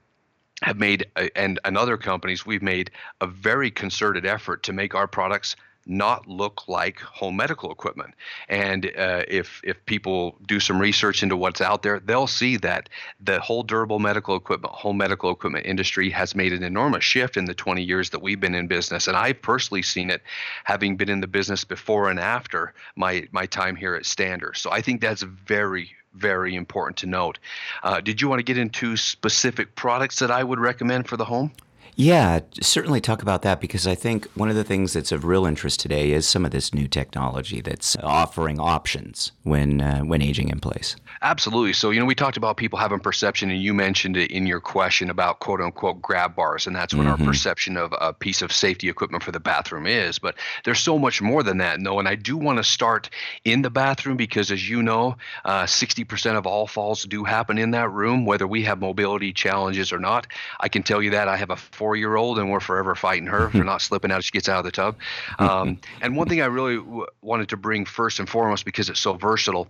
have 0.63 0.77
made 0.77 1.07
and 1.35 1.59
and 1.63 1.77
other 1.77 1.97
companies 1.97 2.45
we've 2.45 2.61
made 2.61 2.91
a 3.21 3.27
very 3.27 3.71
concerted 3.71 4.25
effort 4.25 4.63
to 4.63 4.73
make 4.73 4.95
our 4.95 5.07
products 5.07 5.55
not 5.85 6.27
look 6.27 6.67
like 6.67 6.99
home 6.99 7.35
medical 7.35 7.71
equipment. 7.71 8.13
And 8.49 8.85
uh, 8.97 9.23
if 9.27 9.61
if 9.63 9.83
people 9.85 10.37
do 10.47 10.59
some 10.59 10.79
research 10.79 11.23
into 11.23 11.35
what's 11.35 11.61
out 11.61 11.83
there, 11.83 11.99
they'll 11.99 12.27
see 12.27 12.57
that 12.57 12.89
the 13.19 13.39
whole 13.39 13.63
durable 13.63 13.99
medical 13.99 14.35
equipment, 14.35 14.73
home 14.73 14.97
medical 14.97 15.31
equipment 15.31 15.65
industry 15.65 16.09
has 16.11 16.35
made 16.35 16.53
an 16.53 16.63
enormous 16.63 17.03
shift 17.03 17.37
in 17.37 17.45
the 17.45 17.53
20 17.53 17.83
years 17.83 18.09
that 18.11 18.21
we've 18.21 18.39
been 18.39 18.55
in 18.55 18.67
business. 18.67 19.07
And 19.07 19.17
I've 19.17 19.41
personally 19.41 19.81
seen 19.81 20.09
it, 20.09 20.21
having 20.63 20.97
been 20.97 21.09
in 21.09 21.21
the 21.21 21.27
business 21.27 21.63
before 21.63 22.09
and 22.09 22.19
after 22.19 22.73
my 22.95 23.27
my 23.31 23.45
time 23.45 23.75
here 23.75 23.95
at 23.95 24.05
Stander. 24.05 24.53
So 24.53 24.71
I 24.71 24.81
think 24.81 25.01
that's 25.01 25.23
very 25.23 25.91
very 26.13 26.55
important 26.55 26.97
to 26.97 27.05
note. 27.05 27.39
Uh, 27.83 28.01
did 28.01 28.21
you 28.21 28.27
want 28.27 28.39
to 28.39 28.43
get 28.43 28.57
into 28.57 28.97
specific 28.97 29.75
products 29.75 30.19
that 30.19 30.29
I 30.29 30.43
would 30.43 30.59
recommend 30.59 31.07
for 31.07 31.17
the 31.17 31.25
home? 31.25 31.51
Yeah, 31.95 32.39
certainly 32.61 33.01
talk 33.01 33.21
about 33.21 33.41
that 33.43 33.59
because 33.59 33.85
I 33.85 33.95
think 33.95 34.25
one 34.35 34.49
of 34.49 34.55
the 34.55 34.63
things 34.63 34.93
that's 34.93 35.11
of 35.11 35.25
real 35.25 35.45
interest 35.45 35.79
today 35.79 36.11
is 36.11 36.27
some 36.27 36.45
of 36.45 36.51
this 36.51 36.73
new 36.73 36.87
technology 36.87 37.61
that's 37.61 37.95
offering 37.97 38.59
options 38.59 39.31
when 39.43 39.81
uh, 39.81 40.01
when 40.01 40.21
aging 40.21 40.49
in 40.49 40.59
place. 40.59 40.95
Absolutely. 41.23 41.73
So, 41.73 41.91
you 41.91 41.99
know, 41.99 42.07
we 42.07 42.15
talked 42.15 42.37
about 42.37 42.57
people 42.57 42.79
having 42.79 42.99
perception, 42.99 43.51
and 43.51 43.61
you 43.61 43.75
mentioned 43.75 44.17
it 44.17 44.31
in 44.31 44.47
your 44.47 44.59
question 44.59 45.09
about 45.11 45.39
quote 45.39 45.61
unquote 45.61 46.01
grab 46.01 46.35
bars, 46.35 46.65
and 46.65 46.75
that's 46.75 46.95
what 46.95 47.05
our 47.05 47.17
perception 47.17 47.77
of 47.77 47.93
a 48.01 48.11
piece 48.11 48.41
of 48.41 48.51
safety 48.51 48.89
equipment 48.89 49.23
for 49.23 49.31
the 49.31 49.39
bathroom 49.39 49.85
is. 49.85 50.17
But 50.17 50.35
there's 50.63 50.79
so 50.79 50.97
much 50.97 51.21
more 51.21 51.43
than 51.43 51.59
that, 51.59 51.79
no. 51.79 51.99
And 51.99 52.07
I 52.07 52.15
do 52.15 52.37
want 52.37 52.57
to 52.57 52.63
start 52.63 53.09
in 53.45 53.61
the 53.61 53.69
bathroom 53.69 54.17
because, 54.17 54.49
as 54.51 54.67
you 54.67 54.81
know, 54.81 55.15
uh, 55.45 55.63
60% 55.63 56.37
of 56.37 56.47
all 56.47 56.65
falls 56.65 57.03
do 57.03 57.23
happen 57.23 57.59
in 57.59 57.71
that 57.71 57.91
room, 57.91 58.25
whether 58.25 58.47
we 58.47 58.63
have 58.63 58.79
mobility 58.79 59.31
challenges 59.31 59.93
or 59.93 59.99
not. 59.99 60.25
I 60.59 60.69
can 60.69 60.81
tell 60.81 61.03
you 61.03 61.11
that 61.11 61.27
I 61.27 61.37
have 61.37 61.51
a 61.51 61.55
four 61.81 61.95
year 61.95 62.15
old, 62.15 62.37
and 62.37 62.51
we're 62.51 62.59
forever 62.59 62.93
fighting 62.93 63.25
her 63.25 63.49
for 63.49 63.63
not 63.63 63.81
slipping 63.81 64.11
out 64.11 64.19
as 64.19 64.25
she 64.25 64.31
gets 64.31 64.47
out 64.47 64.59
of 64.59 64.65
the 64.65 64.71
tub. 64.71 64.95
Um, 65.39 65.79
and 65.99 66.15
one 66.15 66.29
thing 66.29 66.39
I 66.39 66.45
really 66.45 66.75
w- 66.75 67.07
wanted 67.23 67.49
to 67.49 67.57
bring 67.57 67.85
first 67.85 68.19
and 68.19 68.29
foremost, 68.29 68.65
because 68.65 68.87
it's 68.87 68.99
so 68.99 69.13
versatile, 69.13 69.67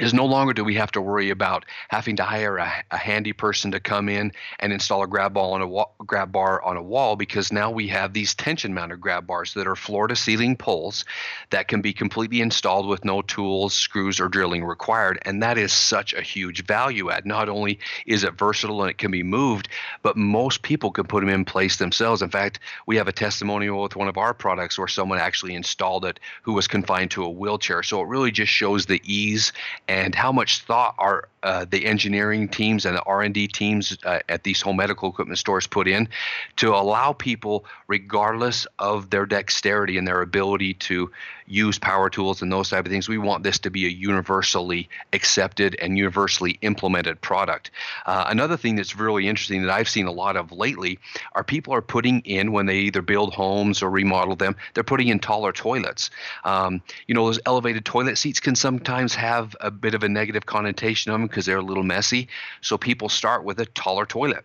is 0.00 0.12
no 0.12 0.26
longer 0.26 0.52
do 0.52 0.64
we 0.64 0.74
have 0.74 0.90
to 0.90 1.00
worry 1.00 1.30
about 1.30 1.64
having 1.88 2.16
to 2.16 2.24
hire 2.24 2.56
a, 2.56 2.72
a, 2.90 2.96
handy 2.96 3.32
person 3.32 3.70
to 3.70 3.78
come 3.78 4.08
in 4.08 4.32
and 4.58 4.72
install 4.72 5.04
a 5.04 5.06
grab 5.06 5.34
ball 5.34 5.52
on 5.52 5.62
a 5.62 5.66
wall, 5.68 5.94
grab 5.98 6.32
bar 6.32 6.60
on 6.62 6.76
a 6.76 6.82
wall 6.82 7.14
because 7.14 7.52
now 7.52 7.70
we 7.70 7.86
have 7.86 8.12
these 8.12 8.34
tension 8.34 8.74
mounted 8.74 9.00
grab 9.00 9.24
bars 9.24 9.54
that 9.54 9.68
are 9.68 9.76
floor 9.76 10.08
to 10.08 10.16
ceiling 10.16 10.56
poles 10.56 11.04
that 11.50 11.68
can 11.68 11.80
be 11.80 11.92
completely 11.92 12.40
installed 12.40 12.88
with 12.88 13.04
no 13.04 13.22
tools, 13.22 13.72
screws 13.72 14.18
or 14.18 14.28
drilling 14.28 14.64
required 14.64 15.20
and 15.22 15.40
that 15.44 15.58
is 15.58 15.72
such 15.72 16.12
a 16.12 16.22
huge 16.22 16.66
value 16.66 17.10
add. 17.10 17.24
Not 17.24 17.48
only 17.48 17.78
is 18.04 18.24
it 18.24 18.34
versatile 18.34 18.82
and 18.82 18.90
it 18.90 18.98
can 18.98 19.12
be 19.12 19.22
moved, 19.22 19.68
but 20.02 20.16
most 20.16 20.62
people 20.62 20.90
can 20.90 21.06
put 21.06 21.20
them 21.20 21.28
in 21.28 21.44
place 21.44 21.76
themselves. 21.76 22.20
In 22.20 22.30
fact, 22.30 22.58
we 22.86 22.96
have 22.96 23.06
a 23.06 23.12
testimonial 23.12 23.82
with 23.82 23.94
one 23.94 24.08
of 24.08 24.16
our 24.16 24.34
products 24.34 24.76
where 24.76 24.88
someone 24.88 25.20
actually 25.20 25.54
installed 25.54 26.04
it 26.04 26.18
who 26.42 26.52
was 26.52 26.66
confined 26.66 27.12
to 27.12 27.22
a 27.22 27.30
wheelchair. 27.30 27.84
So 27.84 28.00
it 28.00 28.08
really 28.08 28.32
just 28.32 28.50
shows 28.50 28.86
the 28.86 29.00
ease 29.04 29.52
and 29.88 30.14
how 30.14 30.32
much 30.32 30.62
thought 30.62 30.94
are 30.98 31.28
uh, 31.42 31.66
the 31.68 31.84
engineering 31.84 32.48
teams 32.48 32.86
and 32.86 32.96
the 32.96 33.02
R&D 33.02 33.48
teams 33.48 33.98
uh, 34.04 34.20
at 34.30 34.44
these 34.44 34.62
home 34.62 34.76
medical 34.76 35.10
equipment 35.10 35.38
stores 35.38 35.66
put 35.66 35.86
in 35.86 36.08
to 36.56 36.74
allow 36.74 37.12
people, 37.12 37.66
regardless 37.86 38.66
of 38.78 39.10
their 39.10 39.26
dexterity 39.26 39.98
and 39.98 40.08
their 40.08 40.22
ability 40.22 40.72
to 40.72 41.10
use 41.46 41.78
power 41.78 42.08
tools 42.08 42.40
and 42.40 42.50
those 42.50 42.70
type 42.70 42.86
of 42.86 42.90
things, 42.90 43.08
we 43.08 43.18
want 43.18 43.42
this 43.42 43.58
to 43.58 43.70
be 43.70 43.84
a 43.84 43.90
universally 43.90 44.88
accepted 45.12 45.76
and 45.80 45.98
universally 45.98 46.58
implemented 46.62 47.20
product. 47.20 47.70
Uh, 48.06 48.24
another 48.28 48.56
thing 48.56 48.76
that's 48.76 48.96
really 48.96 49.28
interesting 49.28 49.60
that 49.62 49.70
I've 49.70 49.88
seen 49.88 50.06
a 50.06 50.12
lot 50.12 50.36
of 50.36 50.50
lately 50.50 50.98
are 51.32 51.44
people 51.44 51.74
are 51.74 51.82
putting 51.82 52.20
in 52.20 52.52
when 52.52 52.64
they 52.64 52.78
either 52.78 53.02
build 53.02 53.34
homes 53.34 53.82
or 53.82 53.90
remodel 53.90 54.36
them, 54.36 54.56
they're 54.72 54.82
putting 54.82 55.08
in 55.08 55.18
taller 55.18 55.52
toilets. 55.52 56.08
Um, 56.44 56.80
you 57.06 57.14
know, 57.14 57.26
those 57.26 57.40
elevated 57.44 57.84
toilet 57.84 58.16
seats 58.16 58.40
can 58.40 58.56
sometimes 58.56 59.14
have 59.14 59.54
a 59.60 59.70
bit 59.74 59.94
of 59.94 60.02
a 60.02 60.08
negative 60.08 60.46
connotation 60.46 61.12
on 61.12 61.20
them 61.20 61.28
because 61.28 61.46
they're 61.46 61.58
a 61.58 61.62
little 61.62 61.82
messy. 61.82 62.28
So 62.60 62.78
people 62.78 63.08
start 63.08 63.44
with 63.44 63.60
a 63.60 63.66
taller 63.66 64.06
toilet. 64.06 64.44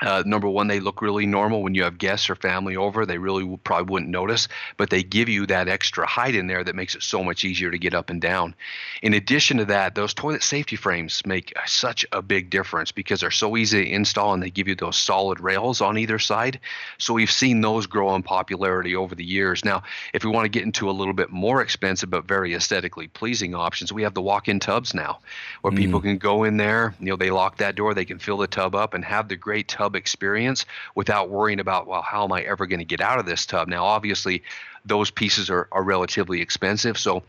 Uh, 0.00 0.22
number 0.24 0.48
one, 0.48 0.66
they 0.66 0.80
look 0.80 1.02
really 1.02 1.26
normal 1.26 1.62
when 1.62 1.74
you 1.74 1.82
have 1.82 1.98
guests 1.98 2.30
or 2.30 2.34
family 2.34 2.76
over. 2.76 3.04
They 3.04 3.18
really 3.18 3.58
probably 3.64 3.92
wouldn't 3.92 4.10
notice, 4.10 4.48
but 4.76 4.90
they 4.90 5.02
give 5.02 5.28
you 5.28 5.46
that 5.46 5.68
extra 5.68 6.06
height 6.06 6.34
in 6.34 6.46
there 6.46 6.64
that 6.64 6.74
makes 6.74 6.94
it 6.94 7.02
so 7.02 7.22
much 7.22 7.44
easier 7.44 7.70
to 7.70 7.78
get 7.78 7.94
up 7.94 8.10
and 8.10 8.20
down. 8.20 8.54
In 9.02 9.14
addition 9.14 9.58
to 9.58 9.64
that, 9.66 9.94
those 9.94 10.14
toilet 10.14 10.42
safety 10.42 10.76
frames 10.76 11.22
make 11.26 11.52
such 11.66 12.06
a 12.12 12.22
big 12.22 12.50
difference 12.50 12.92
because 12.92 13.20
they're 13.20 13.30
so 13.30 13.56
easy 13.56 13.84
to 13.84 13.90
install 13.90 14.32
and 14.32 14.42
they 14.42 14.50
give 14.50 14.68
you 14.68 14.74
those 14.74 14.96
solid 14.96 15.40
rails 15.40 15.80
on 15.80 15.98
either 15.98 16.18
side. 16.18 16.60
So 16.98 17.14
we've 17.14 17.30
seen 17.30 17.60
those 17.60 17.86
grow 17.86 18.14
in 18.14 18.22
popularity 18.22 18.96
over 18.96 19.14
the 19.14 19.24
years. 19.24 19.64
Now, 19.64 19.82
if 20.14 20.24
we 20.24 20.30
want 20.30 20.46
to 20.46 20.48
get 20.48 20.64
into 20.64 20.88
a 20.88 20.92
little 20.92 21.14
bit 21.14 21.30
more 21.30 21.60
expensive 21.60 22.10
but 22.10 22.24
very 22.24 22.54
aesthetically 22.54 23.08
pleasing 23.08 23.54
options, 23.54 23.92
we 23.92 24.02
have 24.02 24.14
the 24.14 24.22
walk-in 24.22 24.60
tubs 24.60 24.94
now, 24.94 25.20
where 25.60 25.72
mm. 25.72 25.76
people 25.76 26.00
can 26.00 26.18
go 26.18 26.44
in 26.44 26.56
there. 26.56 26.94
You 27.00 27.10
know, 27.10 27.16
they 27.16 27.30
lock 27.30 27.58
that 27.58 27.76
door, 27.76 27.92
they 27.92 28.04
can 28.04 28.18
fill 28.18 28.38
the 28.38 28.46
tub 28.46 28.74
up 28.74 28.94
and 28.94 29.04
have 29.04 29.28
the 29.28 29.36
great 29.36 29.68
tub 29.68 29.89
tub 29.90 29.96
experience 29.96 30.66
without 30.94 31.30
worrying 31.30 31.60
about, 31.60 31.86
well, 31.86 32.02
how 32.02 32.24
am 32.24 32.32
I 32.32 32.42
ever 32.42 32.66
going 32.66 32.78
to 32.78 32.84
get 32.84 33.00
out 33.00 33.18
of 33.18 33.26
this 33.26 33.46
tub? 33.46 33.68
Now, 33.68 33.84
obviously, 33.84 34.42
those 34.84 35.10
pieces 35.10 35.50
are, 35.50 35.68
are 35.72 35.82
relatively 35.82 36.40
expensive. 36.40 36.96
So 36.96 37.22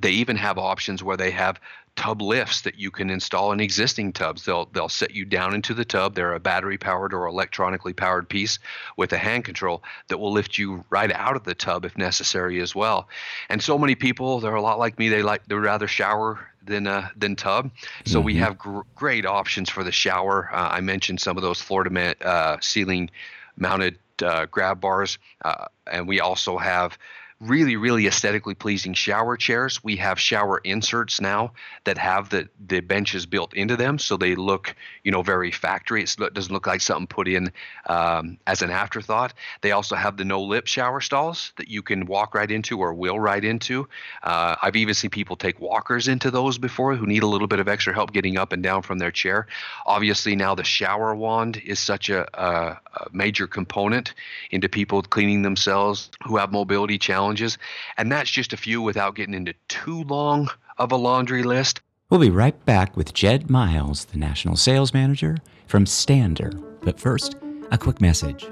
they 0.00 0.12
even 0.12 0.36
have 0.36 0.58
options 0.58 1.02
where 1.02 1.18
they 1.18 1.30
have 1.32 1.60
tub 1.94 2.22
lifts 2.22 2.62
that 2.62 2.78
you 2.78 2.90
can 2.90 3.10
install 3.10 3.52
in 3.52 3.60
existing 3.60 4.14
tubs. 4.14 4.46
They'll 4.46 4.64
they'll 4.72 4.88
set 4.88 5.14
you 5.14 5.26
down 5.26 5.54
into 5.54 5.74
the 5.74 5.84
tub. 5.84 6.14
They're 6.14 6.32
a 6.32 6.40
battery 6.40 6.78
powered 6.78 7.12
or 7.12 7.26
electronically 7.26 7.92
powered 7.92 8.30
piece 8.30 8.58
with 8.96 9.12
a 9.12 9.18
hand 9.18 9.44
control 9.44 9.82
that 10.08 10.16
will 10.16 10.32
lift 10.32 10.56
you 10.56 10.86
right 10.88 11.12
out 11.12 11.36
of 11.36 11.44
the 11.44 11.54
tub 11.54 11.84
if 11.84 11.98
necessary 11.98 12.62
as 12.62 12.74
well. 12.74 13.08
And 13.50 13.62
so 13.62 13.76
many 13.76 13.94
people, 13.94 14.40
they're 14.40 14.54
a 14.54 14.62
lot 14.62 14.78
like 14.78 14.98
me. 14.98 15.10
They 15.10 15.22
like 15.22 15.46
they 15.46 15.54
rather 15.54 15.86
shower 15.86 16.40
than 16.64 16.86
uh, 16.86 17.08
than 17.16 17.36
tub. 17.36 17.70
So 18.04 18.18
mm-hmm. 18.18 18.26
we 18.26 18.34
have 18.36 18.58
gr- 18.58 18.80
great 18.94 19.26
options 19.26 19.70
for 19.70 19.84
the 19.84 19.92
shower. 19.92 20.50
Uh, 20.52 20.68
I 20.70 20.80
mentioned 20.80 21.20
some 21.20 21.36
of 21.36 21.42
those 21.42 21.60
Florida 21.60 21.90
to 21.90 22.26
uh, 22.26 22.56
ceiling 22.60 23.10
mounted 23.56 23.98
uh, 24.22 24.46
grab 24.46 24.80
bars, 24.80 25.18
uh, 25.44 25.66
and 25.90 26.06
we 26.08 26.20
also 26.20 26.58
have 26.58 26.98
really 27.42 27.74
really 27.74 28.06
aesthetically 28.06 28.54
pleasing 28.54 28.94
shower 28.94 29.36
chairs. 29.36 29.82
We 29.82 29.96
have 29.96 30.18
shower 30.20 30.58
inserts 30.58 31.20
now 31.20 31.52
that 31.84 31.98
have 31.98 32.30
the 32.30 32.48
the 32.64 32.80
benches 32.80 33.26
built 33.26 33.52
into 33.54 33.76
them 33.76 33.98
so 33.98 34.16
they 34.16 34.36
look 34.36 34.76
you 35.02 35.10
know 35.10 35.22
very 35.22 35.50
factory. 35.50 36.02
It 36.04 36.16
doesn't 36.34 36.52
look 36.52 36.66
like 36.66 36.80
something 36.80 37.08
put 37.08 37.26
in 37.26 37.52
um, 37.86 38.38
as 38.46 38.62
an 38.62 38.70
afterthought. 38.70 39.34
They 39.60 39.72
also 39.72 39.96
have 39.96 40.16
the 40.16 40.24
no 40.24 40.40
lip 40.40 40.68
shower 40.68 41.00
stalls 41.00 41.52
that 41.56 41.68
you 41.68 41.82
can 41.82 42.06
walk 42.06 42.34
right 42.34 42.50
into 42.50 42.78
or 42.78 42.94
will 42.94 43.18
right 43.18 43.44
into. 43.44 43.88
Uh, 44.22 44.54
i've 44.62 44.76
even 44.76 44.94
seen 44.94 45.10
people 45.10 45.36
take 45.36 45.60
walkers 45.60 46.06
into 46.06 46.30
those 46.30 46.58
before 46.58 46.94
who 46.94 47.06
need 47.06 47.24
a 47.24 47.26
little 47.26 47.48
bit 47.48 47.58
of 47.58 47.66
extra 47.66 47.92
help 47.92 48.12
getting 48.12 48.36
up 48.36 48.52
and 48.52 48.62
down 48.62 48.82
from 48.82 48.98
their 48.98 49.10
chair. 49.10 49.46
Obviously 49.84 50.36
now 50.36 50.54
the 50.54 50.64
shower 50.64 51.14
wand 51.14 51.60
is 51.64 51.80
such 51.80 52.08
a, 52.08 52.28
a, 52.40 52.78
a 52.94 53.08
major 53.12 53.48
component 53.48 54.14
into 54.52 54.68
people 54.68 55.02
cleaning 55.02 55.42
themselves 55.42 56.10
who 56.24 56.36
have 56.36 56.52
mobility 56.52 56.98
challenges 56.98 57.31
challenges. 57.32 57.58
And 57.96 58.10
that's 58.10 58.30
just 58.30 58.52
a 58.52 58.56
few 58.56 58.82
without 58.82 59.14
getting 59.14 59.34
into 59.34 59.54
too 59.68 60.04
long 60.04 60.50
of 60.78 60.92
a 60.92 60.96
laundry 60.96 61.42
list. 61.42 61.80
We'll 62.10 62.20
be 62.20 62.30
right 62.30 62.64
back 62.66 62.96
with 62.96 63.14
Jed 63.14 63.48
Miles, 63.48 64.04
the 64.06 64.18
National 64.18 64.56
Sales 64.56 64.92
Manager 64.92 65.38
from 65.66 65.86
Stander. 65.86 66.50
But 66.82 67.00
first, 67.00 67.36
a 67.70 67.78
quick 67.78 68.00
message. 68.00 68.46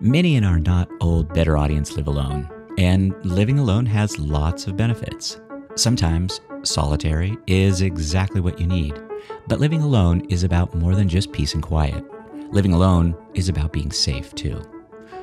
Many 0.00 0.36
in 0.36 0.44
our 0.44 0.58
not 0.58 0.88
old, 1.00 1.32
better 1.32 1.56
audience 1.56 1.96
live 1.96 2.08
alone, 2.08 2.48
and 2.78 3.14
living 3.24 3.58
alone 3.58 3.86
has 3.86 4.18
lots 4.18 4.66
of 4.66 4.76
benefits. 4.76 5.40
Sometimes 5.76 6.40
solitary 6.62 7.38
is 7.46 7.80
exactly 7.80 8.40
what 8.40 8.58
you 8.60 8.66
need, 8.66 8.98
but 9.46 9.60
living 9.60 9.82
alone 9.82 10.26
is 10.28 10.44
about 10.44 10.74
more 10.74 10.94
than 10.94 11.08
just 11.08 11.32
peace 11.32 11.54
and 11.54 11.62
quiet. 11.62 12.04
Living 12.52 12.72
alone 12.72 13.16
is 13.34 13.48
about 13.48 13.72
being 13.72 13.92
safe 13.92 14.34
too. 14.34 14.60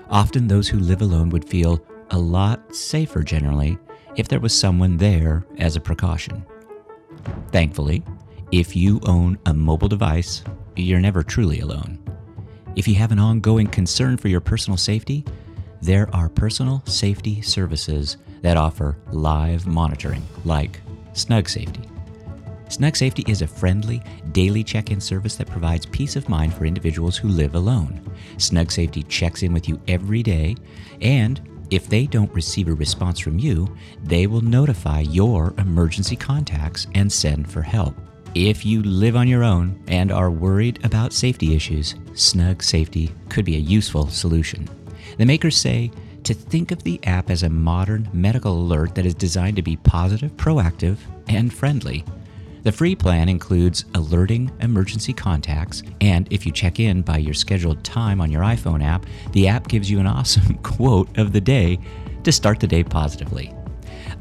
Often, 0.10 0.48
those 0.48 0.70
who 0.70 0.80
live 0.80 1.02
alone 1.02 1.30
would 1.30 1.48
feel 1.48 1.84
a 2.12 2.18
lot 2.18 2.76
safer 2.76 3.24
generally 3.24 3.78
if 4.16 4.28
there 4.28 4.40
was 4.40 4.54
someone 4.54 4.98
there 4.98 5.46
as 5.60 5.76
a 5.76 5.82
precaution. 5.82 6.46
Thankfully, 7.52 8.04
if 8.52 8.76
you 8.76 9.00
own 9.06 9.38
a 9.46 9.54
mobile 9.54 9.88
device, 9.88 10.44
you're 10.76 11.00
never 11.00 11.24
truly 11.24 11.60
alone. 11.60 12.00
If 12.76 12.88
you 12.88 12.96
have 12.96 13.12
an 13.12 13.20
ongoing 13.20 13.68
concern 13.68 14.18
for 14.18 14.28
your 14.28 14.42
personal 14.42 14.78
safety, 14.78 15.26
there 15.82 16.14
are 16.16 16.30
personal 16.30 16.82
safety 16.86 17.42
services 17.42 18.18
that 18.42 18.58
offer 18.58 18.98
live 19.12 19.68
monitoring, 19.68 20.24
like 20.46 20.82
Snug 21.14 21.50
Safety. 21.50 21.82
Snug 22.70 22.96
Safety 22.96 23.24
is 23.28 23.42
a 23.42 23.48
friendly, 23.48 24.02
daily 24.32 24.64
check 24.64 24.92
in 24.92 25.00
service 25.00 25.36
that 25.38 25.50
provides 25.50 25.86
peace 25.86 26.16
of 26.16 26.28
mind 26.30 26.54
for 26.54 26.66
individuals 26.66 27.18
who 27.18 27.30
live 27.30 27.56
alone. 27.56 28.02
Snug 28.38 28.72
Safety 28.72 29.04
checks 29.04 29.42
in 29.42 29.54
with 29.54 29.68
you 29.70 29.80
every 29.88 30.22
day 30.22 30.56
and 31.02 31.42
if 31.70 31.88
they 31.88 32.06
don't 32.06 32.34
receive 32.34 32.68
a 32.68 32.74
response 32.74 33.20
from 33.20 33.40
you, 33.40 33.76
they 34.04 34.28
will 34.28 34.42
notify 34.42 35.02
your 35.02 35.54
emergency 35.58 36.16
contacts 36.16 36.88
and 36.96 37.12
send 37.12 37.50
for 37.50 37.62
help. 37.62 37.96
If 38.36 38.66
you 38.66 38.84
live 38.84 39.16
on 39.16 39.28
your 39.28 39.44
own 39.44 39.82
and 39.88 40.12
are 40.12 40.30
worried 40.30 40.80
about 40.86 41.14
safety 41.14 41.56
issues, 41.56 41.96
Snug 42.14 42.62
Safety 42.62 43.12
could 43.30 43.46
be 43.46 43.56
a 43.56 43.60
useful 43.60 44.08
solution. 44.08 44.68
The 45.18 45.26
makers 45.26 45.58
say 45.58 45.92
to 46.24 46.34
think 46.34 46.72
of 46.72 46.84
the 46.84 47.00
app 47.06 47.30
as 47.30 47.44
a 47.44 47.50
modern 47.50 48.10
medical 48.14 48.54
alert 48.54 48.96
that 48.96 49.06
is 49.06 49.16
designed 49.16 49.56
to 49.56 49.62
be 49.62 49.78
positive, 49.78 50.36
proactive, 50.38 50.98
and 51.30 51.54
friendly. 51.54 52.04
The 52.68 52.74
free 52.74 52.96
plan 52.98 53.30
includes 53.30 53.86
alerting 53.96 54.52
emergency 54.60 55.14
contacts, 55.14 55.84
and 56.02 56.28
if 56.34 56.46
you 56.46 56.52
check 56.52 56.82
in 56.82 57.02
by 57.02 57.18
your 57.18 57.34
scheduled 57.34 57.82
time 57.82 58.20
on 58.20 58.30
your 58.30 58.42
iPhone 58.42 58.84
app, 58.84 59.06
the 59.32 59.48
app 59.48 59.70
gives 59.70 59.90
you 59.90 60.02
an 60.02 60.06
awesome 60.06 60.56
quote 60.64 61.18
of 61.18 61.32
the 61.32 61.40
day 61.40 61.80
to 62.26 62.32
start 62.34 62.60
the 62.60 62.68
day 62.68 62.84
positively. 62.84 63.56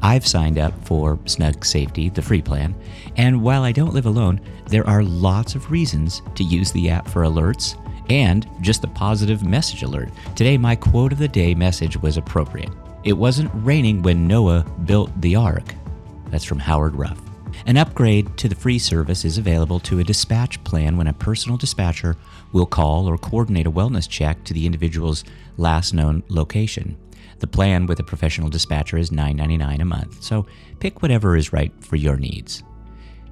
I've 0.01 0.25
signed 0.25 0.59
up 0.59 0.73
for 0.85 1.19
Snug 1.25 1.65
Safety, 1.65 2.07
the 2.07 2.21
free 2.21 2.41
plan, 2.41 2.73
and 3.17 3.41
while 3.41 3.63
I 3.63 3.73
don't 3.73 3.93
live 3.93 4.05
alone, 4.05 4.39
there 4.67 4.87
are 4.87 5.03
lots 5.03 5.53
of 5.55 5.69
reasons 5.69 6.21
to 6.35 6.45
use 6.45 6.71
the 6.71 6.89
app 6.89 7.05
for 7.05 7.23
alerts 7.23 7.75
and 8.09 8.47
just 8.61 8.85
a 8.85 8.87
positive 8.87 9.43
message 9.43 9.83
alert. 9.83 10.09
Today, 10.37 10.57
my 10.57 10.73
quote 10.77 11.11
of 11.11 11.19
the 11.19 11.27
day 11.27 11.53
message 11.53 11.97
was 11.97 12.15
appropriate. 12.15 12.71
It 13.03 13.11
wasn't 13.11 13.51
raining 13.53 14.03
when 14.03 14.25
Noah 14.25 14.63
built 14.85 15.11
the 15.19 15.35
ark. 15.35 15.75
That's 16.29 16.45
from 16.45 16.59
Howard 16.59 16.95
Ruff. 16.95 17.26
An 17.65 17.75
upgrade 17.77 18.37
to 18.37 18.47
the 18.47 18.55
free 18.55 18.79
service 18.79 19.25
is 19.25 19.37
available 19.37 19.79
to 19.81 19.99
a 19.99 20.03
dispatch 20.03 20.63
plan 20.63 20.95
when 20.95 21.07
a 21.07 21.13
personal 21.13 21.57
dispatcher 21.57 22.15
will 22.53 22.65
call 22.65 23.07
or 23.07 23.17
coordinate 23.17 23.67
a 23.67 23.71
wellness 23.71 24.07
check 24.07 24.43
to 24.45 24.53
the 24.53 24.65
individual's 24.65 25.23
last 25.57 25.93
known 25.93 26.23
location. 26.29 26.97
The 27.39 27.47
plan 27.47 27.85
with 27.85 27.99
a 27.99 28.03
professional 28.03 28.49
dispatcher 28.49 28.97
is 28.97 29.09
$9.99 29.09 29.81
a 29.81 29.85
month, 29.85 30.23
so 30.23 30.47
pick 30.79 31.01
whatever 31.01 31.35
is 31.35 31.53
right 31.53 31.71
for 31.83 31.95
your 31.97 32.17
needs. 32.17 32.63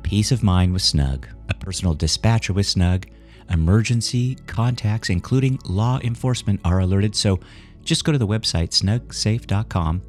Peace 0.03 0.31
of 0.31 0.43
mind 0.43 0.73
with 0.73 0.81
Snug, 0.81 1.27
a 1.49 1.53
personal 1.53 1.93
dispatcher 1.93 2.53
with 2.53 2.67
Snug, 2.67 3.07
emergency 3.49 4.35
contacts, 4.47 5.09
including 5.09 5.59
law 5.65 5.99
enforcement, 6.03 6.59
are 6.63 6.79
alerted. 6.79 7.15
So 7.15 7.39
just 7.83 8.03
go 8.03 8.11
to 8.11 8.17
the 8.17 8.27
website 8.27 8.69
snugsafe.com 8.69 10.01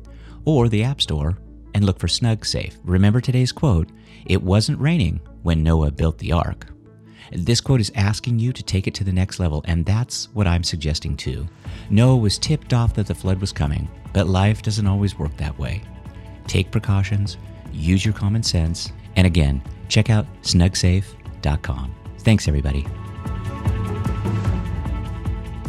or 0.44 0.68
the 0.68 0.82
App 0.84 1.00
Store 1.00 1.38
and 1.76 1.84
look 1.84 1.98
for 1.98 2.06
SnugSafe. 2.06 2.78
Remember 2.84 3.20
today's 3.20 3.52
quote 3.52 3.90
It 4.24 4.42
wasn't 4.42 4.80
raining 4.80 5.20
when 5.42 5.62
Noah 5.62 5.90
built 5.90 6.16
the 6.16 6.32
ark. 6.32 6.66
This 7.32 7.60
quote 7.60 7.82
is 7.82 7.92
asking 7.94 8.38
you 8.38 8.54
to 8.54 8.62
take 8.62 8.86
it 8.86 8.94
to 8.94 9.04
the 9.04 9.12
next 9.12 9.38
level, 9.38 9.62
and 9.66 9.84
that's 9.84 10.30
what 10.32 10.46
I'm 10.46 10.64
suggesting 10.64 11.18
too. 11.18 11.46
Noah 11.90 12.16
was 12.16 12.38
tipped 12.38 12.72
off 12.72 12.94
that 12.94 13.06
the 13.06 13.14
flood 13.14 13.42
was 13.42 13.52
coming, 13.52 13.90
but 14.14 14.26
life 14.26 14.62
doesn't 14.62 14.86
always 14.86 15.18
work 15.18 15.36
that 15.36 15.58
way. 15.58 15.82
Take 16.46 16.70
precautions, 16.70 17.36
use 17.72 18.06
your 18.06 18.14
common 18.14 18.42
sense, 18.42 18.90
and 19.16 19.26
again, 19.26 19.60
check 19.88 20.08
out 20.08 20.24
snugsafe.com. 20.42 21.94
Thanks, 22.20 22.48
everybody. 22.48 22.86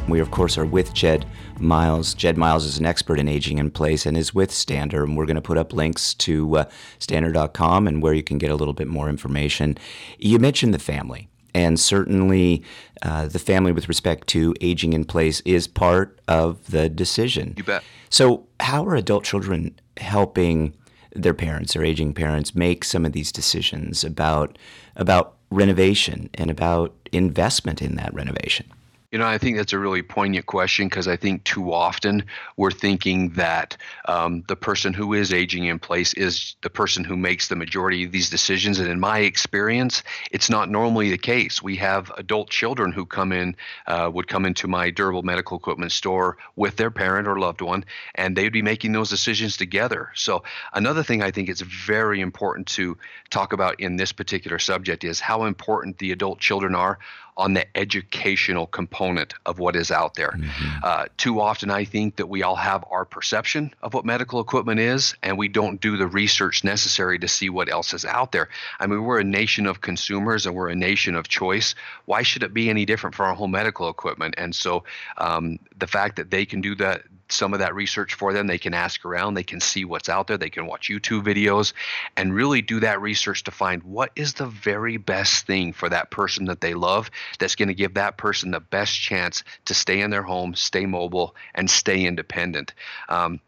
We, 0.07 0.21
of 0.21 0.31
course, 0.31 0.57
are 0.57 0.65
with 0.65 0.93
Jed 0.93 1.25
Miles. 1.59 2.13
Jed 2.13 2.37
Miles 2.37 2.65
is 2.65 2.77
an 2.77 2.85
expert 2.85 3.19
in 3.19 3.27
aging 3.27 3.57
in 3.57 3.71
place 3.71 4.05
and 4.05 4.17
is 4.17 4.33
with 4.33 4.51
Stander. 4.51 5.03
And 5.03 5.17
we're 5.17 5.25
going 5.25 5.35
to 5.35 5.41
put 5.41 5.57
up 5.57 5.73
links 5.73 6.13
to 6.15 6.57
uh, 6.57 6.65
stander.com 6.99 7.87
and 7.87 8.01
where 8.01 8.13
you 8.13 8.23
can 8.23 8.37
get 8.37 8.51
a 8.51 8.55
little 8.55 8.73
bit 8.73 8.87
more 8.87 9.09
information. 9.09 9.77
You 10.17 10.39
mentioned 10.39 10.73
the 10.73 10.79
family. 10.79 11.29
And 11.53 11.79
certainly, 11.79 12.63
uh, 13.01 13.27
the 13.27 13.39
family 13.39 13.71
with 13.71 13.87
respect 13.87 14.27
to 14.27 14.53
aging 14.61 14.93
in 14.93 15.05
place 15.05 15.41
is 15.41 15.67
part 15.67 16.19
of 16.27 16.69
the 16.69 16.87
decision. 16.87 17.55
You 17.57 17.63
bet. 17.63 17.83
So, 18.09 18.45
how 18.59 18.85
are 18.85 18.95
adult 18.95 19.23
children 19.23 19.79
helping 19.97 20.75
their 21.15 21.33
parents 21.33 21.75
or 21.75 21.83
aging 21.83 22.13
parents 22.13 22.53
make 22.53 22.83
some 22.83 23.05
of 23.05 23.11
these 23.11 23.31
decisions 23.31 24.03
about 24.03 24.57
about 24.95 25.35
renovation 25.49 26.29
and 26.35 26.51
about 26.51 26.93
investment 27.11 27.81
in 27.81 27.95
that 27.95 28.13
renovation? 28.13 28.71
You 29.11 29.19
know, 29.19 29.25
I 29.25 29.37
think 29.37 29.55
that's 29.55 29.71
a 29.71 29.79
really 29.79 30.01
poignant 30.01 30.47
question 30.47 30.89
because 30.89 31.07
I 31.07 31.15
think 31.15 31.45
too 31.45 31.71
often 31.71 32.25
we're 32.57 32.71
thinking 32.71 33.29
that 33.31 33.77
um, 34.03 34.43
the 34.49 34.57
person 34.57 34.93
who 34.93 35.13
is 35.13 35.31
aging 35.31 35.63
in 35.63 35.79
place 35.79 36.13
is 36.15 36.57
the 36.61 36.69
person 36.69 37.05
who 37.05 37.15
makes 37.15 37.47
the 37.47 37.55
majority 37.55 38.03
of 38.03 38.11
these 38.11 38.29
decisions. 38.29 38.79
And 38.79 38.89
in 38.89 38.99
my 38.99 39.19
experience, 39.19 40.03
it's 40.33 40.49
not 40.49 40.69
normally 40.69 41.09
the 41.09 41.17
case. 41.17 41.63
We 41.63 41.77
have 41.77 42.11
adult 42.17 42.49
children 42.49 42.91
who 42.91 43.05
come 43.05 43.31
in, 43.31 43.55
uh, 43.85 44.11
would 44.13 44.27
come 44.27 44.45
into 44.45 44.67
my 44.67 44.89
durable 44.89 45.23
medical 45.23 45.57
equipment 45.57 45.93
store 45.93 46.37
with 46.57 46.75
their 46.75 46.91
parent 46.91 47.29
or 47.29 47.39
loved 47.39 47.61
one, 47.61 47.85
and 48.15 48.35
they'd 48.35 48.49
be 48.49 48.61
making 48.61 48.91
those 48.91 49.09
decisions 49.09 49.55
together. 49.55 50.09
So, 50.15 50.43
another 50.73 51.01
thing 51.01 51.23
I 51.23 51.31
think 51.31 51.47
is 51.47 51.61
very 51.61 52.19
important 52.19 52.67
to 52.67 52.97
talk 53.29 53.53
about 53.53 53.79
in 53.79 53.95
this 53.95 54.11
particular 54.11 54.59
subject 54.59 55.05
is 55.05 55.21
how 55.21 55.45
important 55.45 55.97
the 55.97 56.11
adult 56.11 56.39
children 56.39 56.75
are 56.75 56.99
on 57.37 57.53
the 57.53 57.77
educational 57.77 58.65
component 58.65 59.35
of 59.45 59.59
what 59.59 59.75
is 59.75 59.91
out 59.91 60.15
there. 60.15 60.31
Mm-hmm. 60.31 60.79
Uh, 60.83 61.05
too 61.17 61.39
often, 61.39 61.69
I 61.69 61.85
think 61.85 62.15
that 62.15 62.27
we 62.27 62.41
all 62.41 62.55
have 62.55 62.83
our 62.89 63.05
perception 63.05 63.73
of 63.83 63.93
what 63.93 64.05
medical 64.05 64.39
equipment 64.39 64.79
is, 64.79 65.15
and 65.21 65.37
we 65.37 65.47
don't 65.47 65.79
do 65.79 65.97
the 65.97 66.07
research 66.07 66.63
necessary 66.63 67.19
to 67.19 67.27
see 67.27 67.49
what 67.49 67.71
else 67.71 67.93
is 67.93 68.05
out 68.05 68.31
there. 68.31 68.49
I 68.79 68.87
mean, 68.87 69.03
we're 69.03 69.19
a 69.19 69.23
nation 69.23 69.67
of 69.67 69.81
consumers 69.81 70.47
and 70.47 70.55
we're 70.55 70.69
a 70.69 70.75
nation 70.75 71.15
of 71.15 71.27
choice. 71.27 71.75
Why 72.05 72.23
should 72.23 72.41
it 72.41 72.53
be 72.53 72.69
any 72.69 72.85
different 72.85 73.15
for 73.15 73.25
our 73.25 73.35
home 73.35 73.51
medical 73.51 73.87
equipment? 73.87 74.33
And 74.37 74.55
so, 74.55 74.83
um, 75.17 75.59
the 75.77 75.87
fact 75.87 76.15
that 76.15 76.31
they 76.31 76.45
can 76.45 76.61
do 76.61 76.75
that 76.75 77.03
some 77.29 77.53
of 77.53 77.59
that 77.59 77.75
research 77.75 78.13
for 78.13 78.33
them. 78.33 78.47
They 78.47 78.57
can 78.57 78.73
ask 78.73 79.05
around, 79.05 79.33
they 79.33 79.43
can 79.43 79.59
see 79.59 79.85
what's 79.85 80.09
out 80.09 80.27
there, 80.27 80.37
they 80.37 80.49
can 80.49 80.65
watch 80.65 80.89
YouTube 80.89 81.23
videos 81.23 81.73
and 82.15 82.33
really 82.33 82.61
do 82.61 82.79
that 82.79 83.01
research 83.01 83.43
to 83.45 83.51
find 83.51 83.83
what 83.83 84.11
is 84.15 84.33
the 84.33 84.47
very 84.47 84.97
best 84.97 85.45
thing 85.45 85.73
for 85.73 85.89
that 85.89 86.11
person 86.11 86.45
that 86.45 86.61
they 86.61 86.73
love 86.73 87.09
that's 87.39 87.55
going 87.55 87.67
to 87.67 87.73
give 87.73 87.93
that 87.95 88.17
person 88.17 88.51
the 88.51 88.59
best 88.59 88.99
chance 88.99 89.43
to 89.65 89.73
stay 89.73 90.01
in 90.01 90.09
their 90.09 90.23
home, 90.23 90.53
stay 90.55 90.85
mobile, 90.85 91.35
and 91.55 91.69
stay 91.69 92.05
independent. 92.05 92.73
Um, 93.09 93.39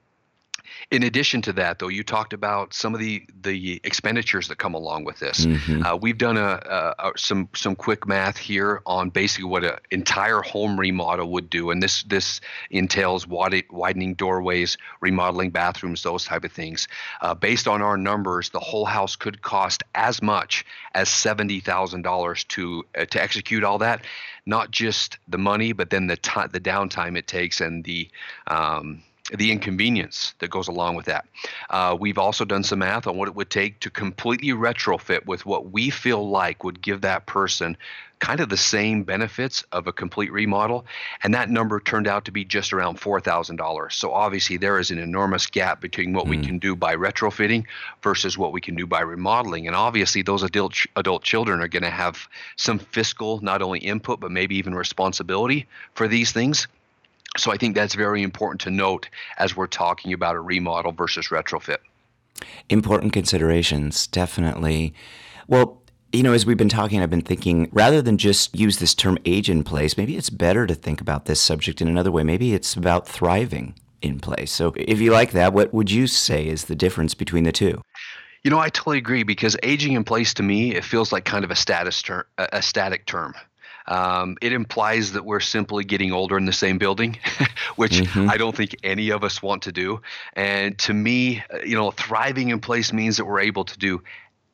in 0.92 1.04
addition 1.04 1.42
to 1.44 1.54
that, 1.54 1.80
though, 1.80 1.88
you 1.88 2.04
talked 2.04 2.34
about 2.34 2.74
some 2.74 2.94
of 2.94 3.00
the 3.00 3.26
the 3.42 3.79
expenditures 3.84 4.48
that 4.48 4.58
come 4.58 4.74
along 4.74 5.05
with 5.05 5.20
this. 5.20 5.46
Mm-hmm. 5.46 5.84
Uh, 5.84 5.96
we've 5.96 6.18
done 6.18 6.38
a, 6.38 6.60
a, 6.66 6.96
a, 7.00 7.12
some 7.18 7.50
some 7.55 7.75
quick 7.75 8.08
math 8.08 8.38
here 8.38 8.82
on 8.86 9.10
basically 9.10 9.46
what 9.46 9.64
an 9.64 9.77
entire 9.92 10.42
home 10.42 10.79
remodel 10.79 11.29
would 11.32 11.50
do, 11.50 11.72
and 11.72 11.82
this 11.82 12.03
this 12.03 12.42
entails 12.70 13.27
widening 13.27 14.16
doorways, 14.16 14.77
remodeling 15.01 15.51
bathrooms, 15.51 16.03
those 16.03 16.25
type 16.25 16.44
of 16.44 16.51
things. 16.51 16.88
Uh, 17.22 17.34
based 17.34 17.68
on 17.68 17.82
our 17.82 17.98
numbers, 17.98 18.50
the 18.50 18.60
whole 18.60 18.86
house 18.86 19.16
could 19.16 19.42
cost 19.42 19.84
as 19.96 20.22
much 20.22 20.66
as 20.94 21.10
seventy 21.10 21.60
thousand 21.60 22.01
dollars 22.01 22.44
to 22.46 22.84
uh, 22.98 23.05
to 23.05 23.22
execute 23.22 23.64
all 23.64 23.79
that. 23.79 24.03
Not 24.46 24.72
just 24.72 25.20
the 25.27 25.38
money, 25.38 25.74
but 25.74 25.90
then 25.90 26.08
the 26.08 26.18
time, 26.18 26.50
the 26.51 26.60
downtime 26.60 27.18
it 27.18 27.27
takes, 27.27 27.62
and 27.62 27.84
the 27.84 28.10
um, 28.48 29.03
the 29.37 29.51
inconvenience 29.51 30.33
that 30.39 30.50
goes 30.50 30.68
along 30.68 30.96
with 30.96 31.05
that. 31.05 31.25
Uh, 31.70 31.96
we've 32.00 32.18
also 32.18 32.46
done 32.46 32.63
some 32.63 32.79
math 32.79 33.07
on 33.07 33.18
what 33.18 33.27
it 33.27 33.35
would 33.35 33.50
take 33.50 33.79
to 33.81 33.89
completely 33.89 34.50
retrofit 34.50 35.25
with 35.25 35.46
what 35.46 35.72
we 35.72 35.89
feel 35.89 36.29
like 36.29 36.63
would 36.63 36.81
give 36.81 37.01
that 37.01 37.25
person 37.25 37.77
kind 38.20 38.42
of 38.42 38.50
the 38.50 38.57
same 38.57 39.03
benefits 39.03 39.63
of 39.72 39.87
a 39.87 39.94
complete 39.94 40.31
remodel. 40.31 40.85
And 41.24 41.33
that 41.33 41.50
number 41.50 41.79
turned 41.79 42.07
out 42.07 42.25
to 42.25 42.31
be 42.31 42.46
just 42.46 42.74
around 42.74 43.00
$4,000. 43.00 43.92
So 43.94 44.11
obviously, 44.11 44.57
there 44.57 44.77
is 44.79 44.92
an 44.92 45.00
enormous 45.00 45.48
gap 45.48 45.81
between 45.81 46.13
what 46.13 46.25
mm. 46.25 46.31
we 46.31 46.37
can 46.37 46.59
do 46.59 46.75
by 46.75 46.96
retrofitting 46.96 47.65
versus 48.03 48.37
what 48.37 48.51
we 48.51 48.61
can 48.61 48.75
do 48.75 48.85
by 48.85 49.01
remodeling. 49.01 49.68
And 49.68 49.75
obviously, 49.75 50.22
those 50.22 50.44
adult, 50.44 50.75
adult 50.96 51.24
children 51.24 51.61
are 51.61 51.68
going 51.68 51.83
to 51.83 51.89
have 51.89 52.27
some 52.57 52.79
fiscal, 52.79 53.39
not 53.42 53.61
only 53.61 53.79
input, 53.79 54.20
but 54.20 54.31
maybe 54.31 54.55
even 54.57 54.75
responsibility 54.75 55.68
for 55.94 56.07
these 56.07 56.31
things. 56.31 56.68
So 57.40 57.52
I 57.52 57.58
think 57.58 57.75
that's 57.75 57.96
very 57.96 58.22
important 58.22 58.62
to 58.62 58.72
note 58.72 59.10
as 59.38 59.56
we're 59.56 59.68
talking 59.68 60.14
about 60.14 60.36
a 60.36 60.40
remodel 60.40 60.92
versus 60.92 61.28
retrofit. 61.30 61.78
Important 62.70 63.14
considerations, 63.14 64.08
definitely. 64.08 64.94
Well, 65.48 65.82
you 66.12 66.24
know, 66.24 66.34
as 66.34 66.46
we've 66.46 66.58
been 66.58 66.70
talking, 66.70 67.02
I've 67.02 67.10
been 67.10 67.22
thinking 67.22 67.70
rather 67.72 68.02
than 68.02 68.18
just 68.18 68.58
use 68.58 68.78
this 68.78 68.96
term 68.96 69.18
age 69.25 69.50
in 69.50 69.64
place, 69.64 69.98
maybe 69.98 70.18
it's 70.18 70.30
better 70.30 70.66
to 70.66 70.74
think 70.74 71.02
about 71.02 71.25
this 71.25 71.40
subject 71.40 71.82
in 71.82 71.88
another 71.88 72.12
way. 72.12 72.24
Maybe 72.24 72.54
it's 72.54 72.75
about 72.75 73.08
thriving 73.08 73.75
in 74.02 74.20
place. 74.20 74.52
So 74.52 74.74
if 74.75 75.00
you 75.00 75.12
like 75.12 75.32
that, 75.32 75.54
what 75.54 75.74
would 75.74 75.92
you 75.92 76.08
say 76.08 76.48
is 76.48 76.66
the 76.66 76.75
difference 76.75 77.14
between 77.14 77.44
the 77.44 77.52
two? 77.52 77.82
You 78.44 78.50
know, 78.50 78.60
I 78.60 78.70
totally 78.70 78.98
agree 78.98 79.24
because 79.24 79.58
aging 79.64 79.94
in 79.94 80.04
place 80.04 80.34
to 80.36 80.44
me, 80.44 80.74
it 80.74 80.86
feels 80.86 81.12
like 81.12 81.25
kind 81.25 81.44
of 81.44 81.52
a 81.52 81.56
status 81.56 82.02
ter- 82.02 82.25
a 82.38 82.62
static 82.62 83.06
term. 83.06 83.34
Um, 83.90 84.38
it 84.40 84.54
implies 84.54 85.14
that 85.14 85.25
we're 85.25 85.40
simply 85.40 85.84
getting 85.84 86.12
older 86.12 86.38
in 86.38 86.46
the 86.46 86.54
same 86.54 86.78
building, 86.78 87.18
which 87.75 87.94
mm-hmm. 87.94 88.30
I 88.30 88.38
don't 88.38 88.56
think 88.56 88.75
any 88.84 89.10
of 89.10 89.24
us 89.24 89.42
want 89.42 89.64
to 89.64 89.72
do. 89.72 90.02
And 90.34 90.78
to 90.80 90.94
me, 90.94 91.44
uh, 91.52 91.58
you 91.66 91.75
know, 91.75 91.92
thriving 91.92 92.50
in 92.50 92.62
place 92.62 92.94
means 92.94 93.18
that 93.18 93.25
we're 93.25 93.42
able 93.42 93.66
to 93.66 93.78
do 93.78 94.02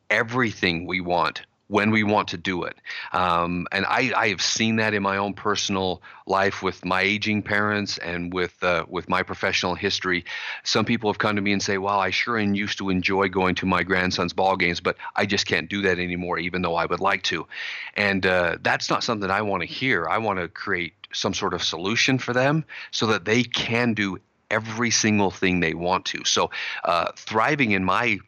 everything 0.08 0.86
we 0.86 1.00
want 1.00 1.42
when 1.68 1.90
we 1.90 2.04
want 2.04 2.28
to 2.28 2.36
do 2.36 2.62
it. 2.64 2.76
Um, 3.12 3.66
and 3.72 3.84
I, 3.86 4.12
I 4.16 4.28
have 4.28 4.40
seen 4.40 4.76
that 4.76 4.94
in 4.94 5.02
my 5.02 5.16
own 5.16 5.34
personal 5.34 6.02
life 6.26 6.62
with 6.62 6.84
my 6.84 7.02
aging 7.02 7.42
parents 7.42 7.98
and 7.98 8.32
with 8.32 8.62
uh, 8.62 8.84
with 8.88 9.08
my 9.08 9.22
professional 9.22 9.74
history. 9.74 10.24
Some 10.64 10.84
people 10.84 11.10
have 11.10 11.18
come 11.18 11.36
to 11.36 11.42
me 11.42 11.52
and 11.52 11.62
say, 11.62 11.78
"Wow, 11.78 11.98
I 11.98 12.10
sure 12.10 12.38
used 12.38 12.78
to 12.78 12.90
enjoy 12.90 13.28
going 13.28 13.54
to 13.56 13.66
my 13.66 13.82
grandson's 13.82 14.32
ball 14.32 14.56
games, 14.56 14.80
but 14.80 14.96
I 15.16 15.26
just 15.26 15.46
can't 15.46 15.68
do 15.68 15.82
that 15.82 15.98
anymore, 15.98 16.38
even 16.38 16.62
though 16.62 16.76
I 16.76 16.86
would 16.86 17.00
like 17.00 17.22
to." 17.24 17.46
And 17.94 18.24
uh, 18.24 18.58
that's 18.62 18.90
not 18.90 19.02
something 19.02 19.30
I 19.30 19.42
want 19.42 19.62
to 19.62 19.66
hear. 19.66 20.08
I 20.08 20.18
want 20.18 20.38
to 20.38 20.48
create 20.48 20.94
some 21.12 21.34
sort 21.34 21.54
of 21.54 21.62
solution 21.62 22.18
for 22.18 22.32
them 22.32 22.64
so 22.90 23.06
that 23.06 23.24
they 23.24 23.42
can 23.42 23.94
do 23.94 24.18
every 24.50 24.90
single 24.90 25.30
thing 25.30 25.60
they 25.60 25.74
want 25.74 26.04
to. 26.06 26.24
So, 26.24 26.50
uh, 26.84 27.10
thriving 27.16 27.72
in 27.72 27.84
my 27.84 28.18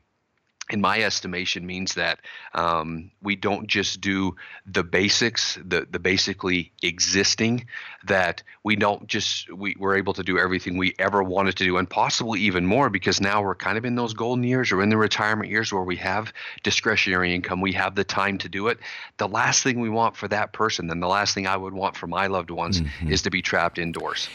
in 0.71 0.81
my 0.81 1.01
estimation 1.01 1.67
means 1.67 1.95
that 1.95 2.21
um, 2.55 3.11
we 3.23 3.37
don't 3.37 3.67
just 3.67 4.01
do 4.01 4.37
the 4.67 4.85
basics 4.85 5.59
the, 5.65 5.87
the 5.91 5.99
basically 5.99 6.73
existing 6.83 7.67
that 8.07 8.43
we 8.65 8.77
don't 8.77 9.07
just 9.07 9.51
we, 9.53 9.75
we're 9.79 9.97
able 9.97 10.13
to 10.13 10.23
do 10.23 10.39
everything 10.39 10.77
we 10.77 10.95
ever 10.99 11.23
wanted 11.23 11.57
to 11.57 11.65
do 11.65 11.79
and 11.79 11.89
possibly 11.89 12.41
even 12.41 12.67
more 12.67 12.91
because 12.91 13.21
now 13.21 13.43
we're 13.43 13.55
kind 13.55 13.79
of 13.79 13.85
in 13.85 13.95
those 13.95 14.13
golden 14.13 14.45
years 14.45 14.71
or 14.73 14.83
in 14.83 14.91
the 14.91 14.97
retirement 14.97 15.51
years 15.51 15.73
where 15.73 15.83
we 15.83 15.97
have 15.97 16.33
discretionary 16.63 17.35
income 17.35 17.61
we 17.61 17.73
have 17.73 17.95
the 17.95 18.05
time 18.05 18.37
to 18.39 18.49
do 18.49 18.69
it 18.69 18.79
the 19.17 19.29
last 19.29 19.63
thing 19.63 19.81
we 19.81 19.89
want 19.91 20.17
for 20.17 20.29
that 20.29 20.53
person 20.53 20.91
and 20.91 21.03
the 21.03 21.09
last 21.09 21.35
thing 21.35 21.47
i 21.47 21.57
would 21.57 21.75
want 21.75 21.97
for 21.97 22.07
my 22.07 22.27
loved 22.27 22.51
ones 22.51 22.81
mm-hmm. 22.81 23.11
is 23.11 23.23
to 23.23 23.31
be 23.31 23.41
trapped 23.41 23.79
indoors 23.79 24.29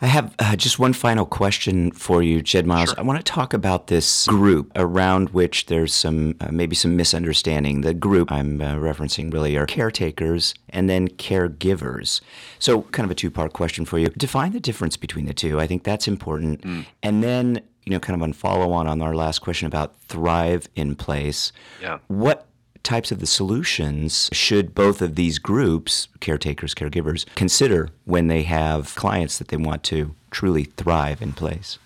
I 0.00 0.06
have 0.06 0.34
uh, 0.38 0.54
just 0.54 0.78
one 0.78 0.92
final 0.92 1.26
question 1.26 1.90
for 1.90 2.22
you, 2.22 2.40
Jed 2.40 2.66
Miles. 2.66 2.90
Sure. 2.90 3.00
I 3.00 3.02
want 3.02 3.18
to 3.18 3.32
talk 3.32 3.52
about 3.52 3.88
this 3.88 4.28
group 4.28 4.70
around 4.76 5.30
which 5.30 5.66
there's 5.66 5.92
some 5.92 6.36
uh, 6.40 6.48
maybe 6.52 6.76
some 6.76 6.96
misunderstanding. 6.96 7.80
The 7.80 7.94
group 7.94 8.30
I'm 8.30 8.60
uh, 8.60 8.76
referencing 8.76 9.32
really 9.32 9.56
are 9.56 9.66
caretakers 9.66 10.54
and 10.68 10.88
then 10.88 11.08
caregivers. 11.08 12.20
So, 12.60 12.82
kind 12.82 13.04
of 13.04 13.10
a 13.10 13.14
two 13.14 13.30
part 13.30 13.52
question 13.52 13.84
for 13.84 13.98
you. 13.98 14.08
Define 14.10 14.52
the 14.52 14.60
difference 14.60 14.96
between 14.96 15.26
the 15.26 15.34
two. 15.34 15.58
I 15.58 15.66
think 15.66 15.82
that's 15.82 16.06
important. 16.06 16.62
Mm. 16.62 16.86
And 17.02 17.24
then, 17.24 17.60
you 17.84 17.90
know, 17.90 17.98
kind 17.98 18.14
of 18.14 18.22
on 18.22 18.32
follow 18.32 18.70
on 18.70 18.86
on 18.86 19.02
our 19.02 19.16
last 19.16 19.40
question 19.40 19.66
about 19.66 19.98
thrive 20.02 20.68
in 20.76 20.94
place. 20.94 21.50
Yeah. 21.82 21.98
What 22.06 22.46
types 22.82 23.12
of 23.12 23.20
the 23.20 23.26
solutions 23.26 24.28
should 24.32 24.74
both 24.74 25.02
of 25.02 25.14
these 25.14 25.38
groups, 25.38 26.08
caretakers, 26.20 26.74
caregivers, 26.74 27.26
consider 27.34 27.90
when 28.04 28.28
they 28.28 28.42
have 28.42 28.94
clients 28.94 29.38
that 29.38 29.48
they 29.48 29.56
want 29.56 29.82
to 29.84 30.14
truly 30.30 30.64
thrive 30.64 31.20
in 31.22 31.32
place? 31.32 31.78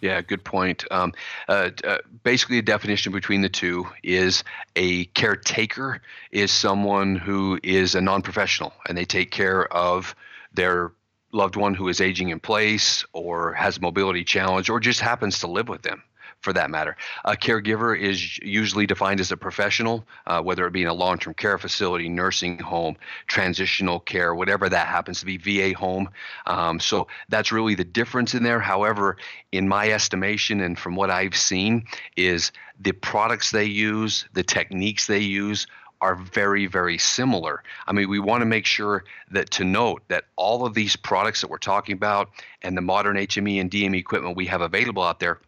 Yeah, 0.00 0.22
good 0.22 0.44
point. 0.44 0.84
Um, 0.90 1.12
uh, 1.48 1.70
uh, 1.84 1.98
basically, 2.24 2.56
the 2.56 2.62
definition 2.62 3.12
between 3.12 3.42
the 3.42 3.50
two 3.50 3.86
is 4.02 4.44
a 4.74 5.04
caretaker 5.06 6.00
is 6.30 6.50
someone 6.50 7.16
who 7.16 7.60
is 7.62 7.94
a 7.94 8.00
non 8.00 8.22
professional 8.22 8.72
and 8.88 8.96
they 8.96 9.04
take 9.04 9.30
care 9.30 9.70
of 9.72 10.14
their 10.54 10.92
loved 11.32 11.56
one 11.56 11.74
who 11.74 11.88
is 11.88 12.00
aging 12.00 12.30
in 12.30 12.40
place 12.40 13.04
or 13.12 13.52
has 13.52 13.76
a 13.76 13.80
mobility 13.80 14.24
challenge 14.24 14.70
or 14.70 14.80
just 14.80 15.00
happens 15.00 15.40
to 15.40 15.46
live 15.46 15.68
with 15.68 15.82
them 15.82 16.02
for 16.40 16.52
that 16.52 16.70
matter. 16.70 16.96
A 17.24 17.36
caregiver 17.36 17.98
is 17.98 18.38
usually 18.38 18.86
defined 18.86 19.20
as 19.20 19.30
a 19.30 19.36
professional, 19.36 20.04
uh, 20.26 20.40
whether 20.42 20.66
it 20.66 20.72
be 20.72 20.82
in 20.82 20.88
a 20.88 20.94
long 20.94 21.18
term 21.18 21.34
care 21.34 21.58
facility, 21.58 22.08
nursing 22.08 22.58
home, 22.58 22.96
transitional 23.26 24.00
care, 24.00 24.34
whatever 24.34 24.68
that 24.68 24.86
happens 24.86 25.20
to 25.20 25.26
be, 25.26 25.36
VA 25.36 25.76
home. 25.76 26.08
Um, 26.46 26.80
so 26.80 27.08
that's 27.28 27.52
really 27.52 27.74
the 27.74 27.84
difference 27.84 28.34
in 28.34 28.42
there. 28.42 28.60
However, 28.60 29.16
in 29.52 29.68
my 29.68 29.90
estimation 29.90 30.60
and 30.60 30.78
from 30.78 30.96
what 30.96 31.10
I've 31.10 31.36
seen, 31.36 31.86
is 32.16 32.52
the 32.80 32.92
products 32.92 33.50
they 33.50 33.64
use, 33.64 34.26
the 34.32 34.42
techniques 34.42 35.06
they 35.06 35.18
use 35.18 35.66
are 36.00 36.14
very, 36.16 36.64
very 36.64 36.96
similar. 36.96 37.62
I 37.86 37.92
mean, 37.92 38.08
we 38.08 38.18
want 38.18 38.40
to 38.40 38.46
make 38.46 38.64
sure 38.64 39.04
that 39.32 39.50
to 39.52 39.64
note 39.64 40.02
that 40.08 40.24
all 40.36 40.64
of 40.64 40.72
these 40.72 40.96
products 40.96 41.42
that 41.42 41.50
we're 41.50 41.58
talking 41.58 41.94
about 41.94 42.30
and 42.62 42.74
the 42.74 42.80
modern 42.80 43.16
HME 43.16 43.60
and 43.60 43.70
DME 43.70 43.98
equipment 43.98 44.34
we 44.34 44.46
have 44.46 44.62
available 44.62 45.02
out 45.02 45.20
there 45.20 45.40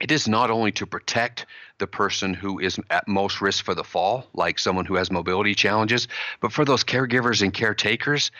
it 0.00 0.10
is 0.10 0.28
not 0.28 0.50
only 0.50 0.72
to 0.72 0.86
protect 0.86 1.46
the 1.78 1.86
person 1.86 2.34
who 2.34 2.58
is 2.58 2.78
at 2.90 3.08
most 3.08 3.40
risk 3.40 3.64
for 3.64 3.74
the 3.74 3.84
fall, 3.84 4.26
like 4.34 4.58
someone 4.58 4.84
who 4.84 4.94
has 4.96 5.10
mobility 5.10 5.54
challenges, 5.54 6.08
but 6.40 6.52
for 6.52 6.64
those 6.64 6.84
caregivers 6.84 7.42
and 7.42 7.52
caretakers, 7.52 8.30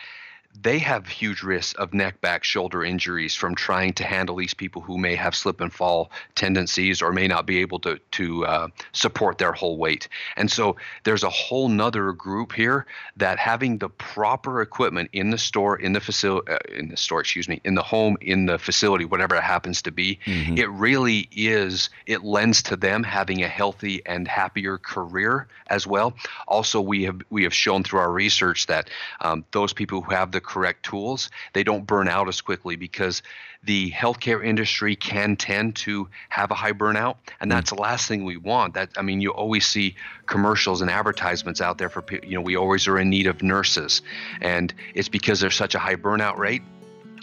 they 0.62 0.78
have 0.78 1.06
huge 1.06 1.42
risks 1.42 1.74
of 1.74 1.92
neck, 1.92 2.20
back, 2.20 2.44
shoulder 2.44 2.84
injuries 2.84 3.34
from 3.34 3.54
trying 3.54 3.92
to 3.94 4.04
handle 4.04 4.36
these 4.36 4.54
people 4.54 4.82
who 4.82 4.98
may 4.98 5.14
have 5.14 5.34
slip 5.34 5.60
and 5.60 5.72
fall 5.72 6.10
tendencies 6.34 7.02
or 7.02 7.12
may 7.12 7.28
not 7.28 7.46
be 7.46 7.58
able 7.58 7.78
to 7.80 7.98
to 8.12 8.46
uh, 8.46 8.68
support 8.92 9.38
their 9.38 9.52
whole 9.52 9.78
weight. 9.78 10.08
And 10.36 10.50
so 10.50 10.76
there's 11.04 11.22
a 11.22 11.30
whole 11.30 11.68
nother 11.68 12.12
group 12.12 12.52
here 12.52 12.86
that 13.16 13.38
having 13.38 13.78
the 13.78 13.88
proper 13.88 14.62
equipment 14.62 15.10
in 15.12 15.30
the 15.30 15.38
store, 15.38 15.78
in 15.78 15.92
the 15.92 16.00
facility, 16.00 16.52
uh, 16.52 16.58
in 16.74 16.88
the 16.88 16.96
store, 16.96 17.20
excuse 17.20 17.48
me, 17.48 17.60
in 17.64 17.74
the 17.74 17.82
home, 17.82 18.16
in 18.20 18.46
the 18.46 18.58
facility, 18.58 19.04
whatever 19.04 19.34
it 19.36 19.42
happens 19.42 19.82
to 19.82 19.90
be, 19.90 20.18
mm-hmm. 20.24 20.56
it 20.56 20.70
really 20.70 21.28
is. 21.32 21.90
It 22.06 22.24
lends 22.24 22.62
to 22.64 22.76
them 22.76 23.02
having 23.02 23.42
a 23.42 23.48
healthy 23.48 24.02
and 24.06 24.26
happier 24.26 24.78
career 24.78 25.48
as 25.68 25.86
well. 25.86 26.14
Also, 26.48 26.80
we 26.80 27.04
have 27.04 27.20
we 27.30 27.42
have 27.42 27.54
shown 27.54 27.82
through 27.82 28.00
our 28.00 28.12
research 28.12 28.66
that 28.66 28.88
um, 29.20 29.44
those 29.52 29.72
people 29.72 30.00
who 30.00 30.14
have 30.14 30.32
the 30.32 30.40
correct 30.46 30.84
tools, 30.84 31.30
they 31.52 31.62
don't 31.64 31.86
burn 31.86 32.08
out 32.08 32.28
as 32.28 32.40
quickly 32.40 32.76
because 32.76 33.22
the 33.64 33.90
healthcare 33.90 34.44
industry 34.44 34.94
can 34.96 35.36
tend 35.36 35.76
to 35.76 36.08
have 36.28 36.50
a 36.50 36.54
high 36.54 36.72
burnout, 36.72 37.16
and 37.40 37.50
that's 37.50 37.70
the 37.70 37.76
last 37.76 38.06
thing 38.06 38.24
we 38.24 38.36
want. 38.36 38.74
That 38.74 38.90
I 38.96 39.02
mean, 39.02 39.20
you 39.20 39.30
always 39.30 39.66
see 39.66 39.96
commercials 40.26 40.80
and 40.80 40.90
advertisements 40.90 41.60
out 41.60 41.78
there 41.78 41.90
for 41.90 42.04
you 42.22 42.36
know 42.36 42.40
we 42.40 42.56
always 42.56 42.86
are 42.86 42.98
in 42.98 43.10
need 43.10 43.26
of 43.26 43.42
nurses, 43.42 44.02
and 44.40 44.72
it's 44.94 45.08
because 45.08 45.40
there's 45.40 45.56
such 45.56 45.74
a 45.74 45.78
high 45.78 45.96
burnout 45.96 46.38
rate 46.38 46.62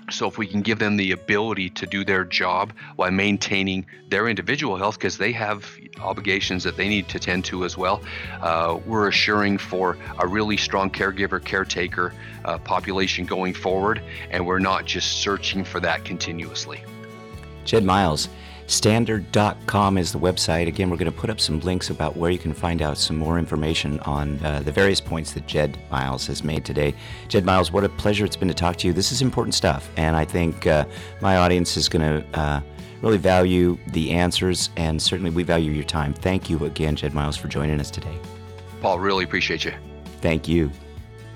so, 0.10 0.28
if 0.28 0.38
we 0.38 0.48
can 0.48 0.62
give 0.62 0.80
them 0.80 0.98
the 0.98 1.12
ability 1.12 1.70
to 1.72 1.86
do 1.86 2.04
their 2.04 2.24
job 2.24 2.74
while 2.96 3.12
maintaining 3.12 3.86
their 4.10 4.28
individual 4.28 4.76
health, 4.78 4.98
because 4.98 5.18
they 5.18 5.32
have 5.32 5.66
obligations 6.02 6.64
that 6.64 6.76
they 6.76 6.90
need 6.90 7.08
to 7.10 7.20
tend 7.20 7.46
to 7.46 7.64
as 7.64 7.78
well, 7.78 8.02
uh, 8.42 8.78
we're 8.86 9.08
assuring 9.08 9.58
for 9.58 9.98
a 10.20 10.28
really 10.28 10.58
strong 10.58 10.90
caregiver, 10.90 11.44
caretaker 11.44 12.14
uh, 12.46 12.58
population 12.58 13.26
going 13.26 13.54
forward, 13.54 14.02
and 14.30 14.46
we're 14.46 14.60
not 14.60 14.86
just 14.86 15.22
searching 15.22 15.64
for 15.64 15.80
that 15.80 16.04
continuously. 16.04 16.84
Jed 17.66 17.86
Miles, 17.86 18.28
Stander.com 18.68 19.98
is 19.98 20.12
the 20.12 20.20
website. 20.20 20.68
Again, 20.68 20.90
we're 20.90 20.98
going 20.98 21.12
to 21.12 21.18
put 21.18 21.30
up 21.30 21.40
some 21.40 21.60
links 21.62 21.90
about 21.90 22.16
where 22.16 22.32
you 22.32 22.40
can 22.40 22.54
find 22.54 22.82
out 22.82 22.98
some 22.98 23.18
more 23.18 23.38
information 23.38 24.00
on 24.02 24.44
uh, 24.44 24.62
the 24.62 24.72
various 24.72 25.02
points 25.02 25.34
that 25.34 25.48
Jed 25.48 25.78
Miles 25.92 26.26
has 26.28 26.44
made 26.44 26.64
today. 26.66 26.94
Jed 27.28 27.46
Miles, 27.46 27.72
what 27.72 27.84
a 27.84 27.90
pleasure 27.90 28.26
it's 28.26 28.36
been 28.36 28.48
to 28.48 28.54
talk 28.54 28.78
to 28.78 28.88
you. 28.88 28.94
This 28.94 29.12
is 29.12 29.22
important 29.22 29.54
stuff, 29.54 29.90
and 29.98 30.16
I 30.16 30.26
think 30.26 30.66
uh, 30.66 30.86
my 31.22 31.38
audience 31.38 31.76
is 31.78 31.90
going 31.90 32.24
to 32.24 32.40
uh, 32.40 32.62
really 33.02 33.18
value 33.18 33.78
the 33.88 34.12
answers, 34.12 34.70
and 34.78 35.02
certainly 35.02 35.30
we 35.30 35.44
value 35.44 35.72
your 35.72 35.84
time. 35.84 36.14
Thank 36.14 36.50
you 36.50 36.64
again, 36.66 36.96
Jed 36.96 37.14
Miles, 37.14 37.36
for 37.36 37.50
joining 37.50 37.80
us 37.80 37.92
today. 37.92 38.18
Paul, 38.82 39.00
really 39.00 39.26
appreciate 39.26 39.66
you. 39.66 39.74
Thank 40.22 40.48
you. 40.48 40.72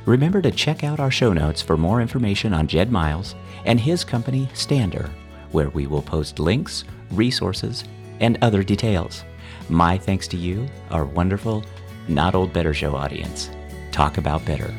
Remember 0.05 0.41
to 0.41 0.51
check 0.51 0.85
out 0.85 1.01
our 1.01 1.11
show 1.11 1.33
notes 1.33 1.61
for 1.61 1.75
more 1.75 1.99
information 1.99 2.53
on 2.53 2.67
Jed 2.67 2.89
Miles 2.89 3.35
and 3.65 3.77
his 3.77 4.05
company, 4.05 4.47
Stander, 4.53 5.09
where 5.51 5.69
we 5.69 5.85
will 5.87 6.01
post 6.01 6.39
links 6.39 6.85
resources, 7.11 7.83
and 8.19 8.37
other 8.41 8.63
details. 8.63 9.23
My 9.69 9.97
thanks 9.97 10.27
to 10.29 10.37
you, 10.37 10.67
our 10.91 11.05
wonderful 11.05 11.63
Not 12.07 12.35
Old 12.35 12.53
Better 12.53 12.73
Show 12.73 12.95
audience. 12.95 13.49
Talk 13.91 14.17
about 14.17 14.45
better. 14.45 14.73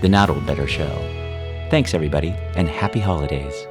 The 0.00 0.08
Not 0.08 0.30
Old 0.30 0.46
Better 0.46 0.66
Show. 0.66 0.94
Thanks, 1.70 1.94
everybody, 1.94 2.30
and 2.56 2.68
happy 2.68 3.00
holidays. 3.00 3.66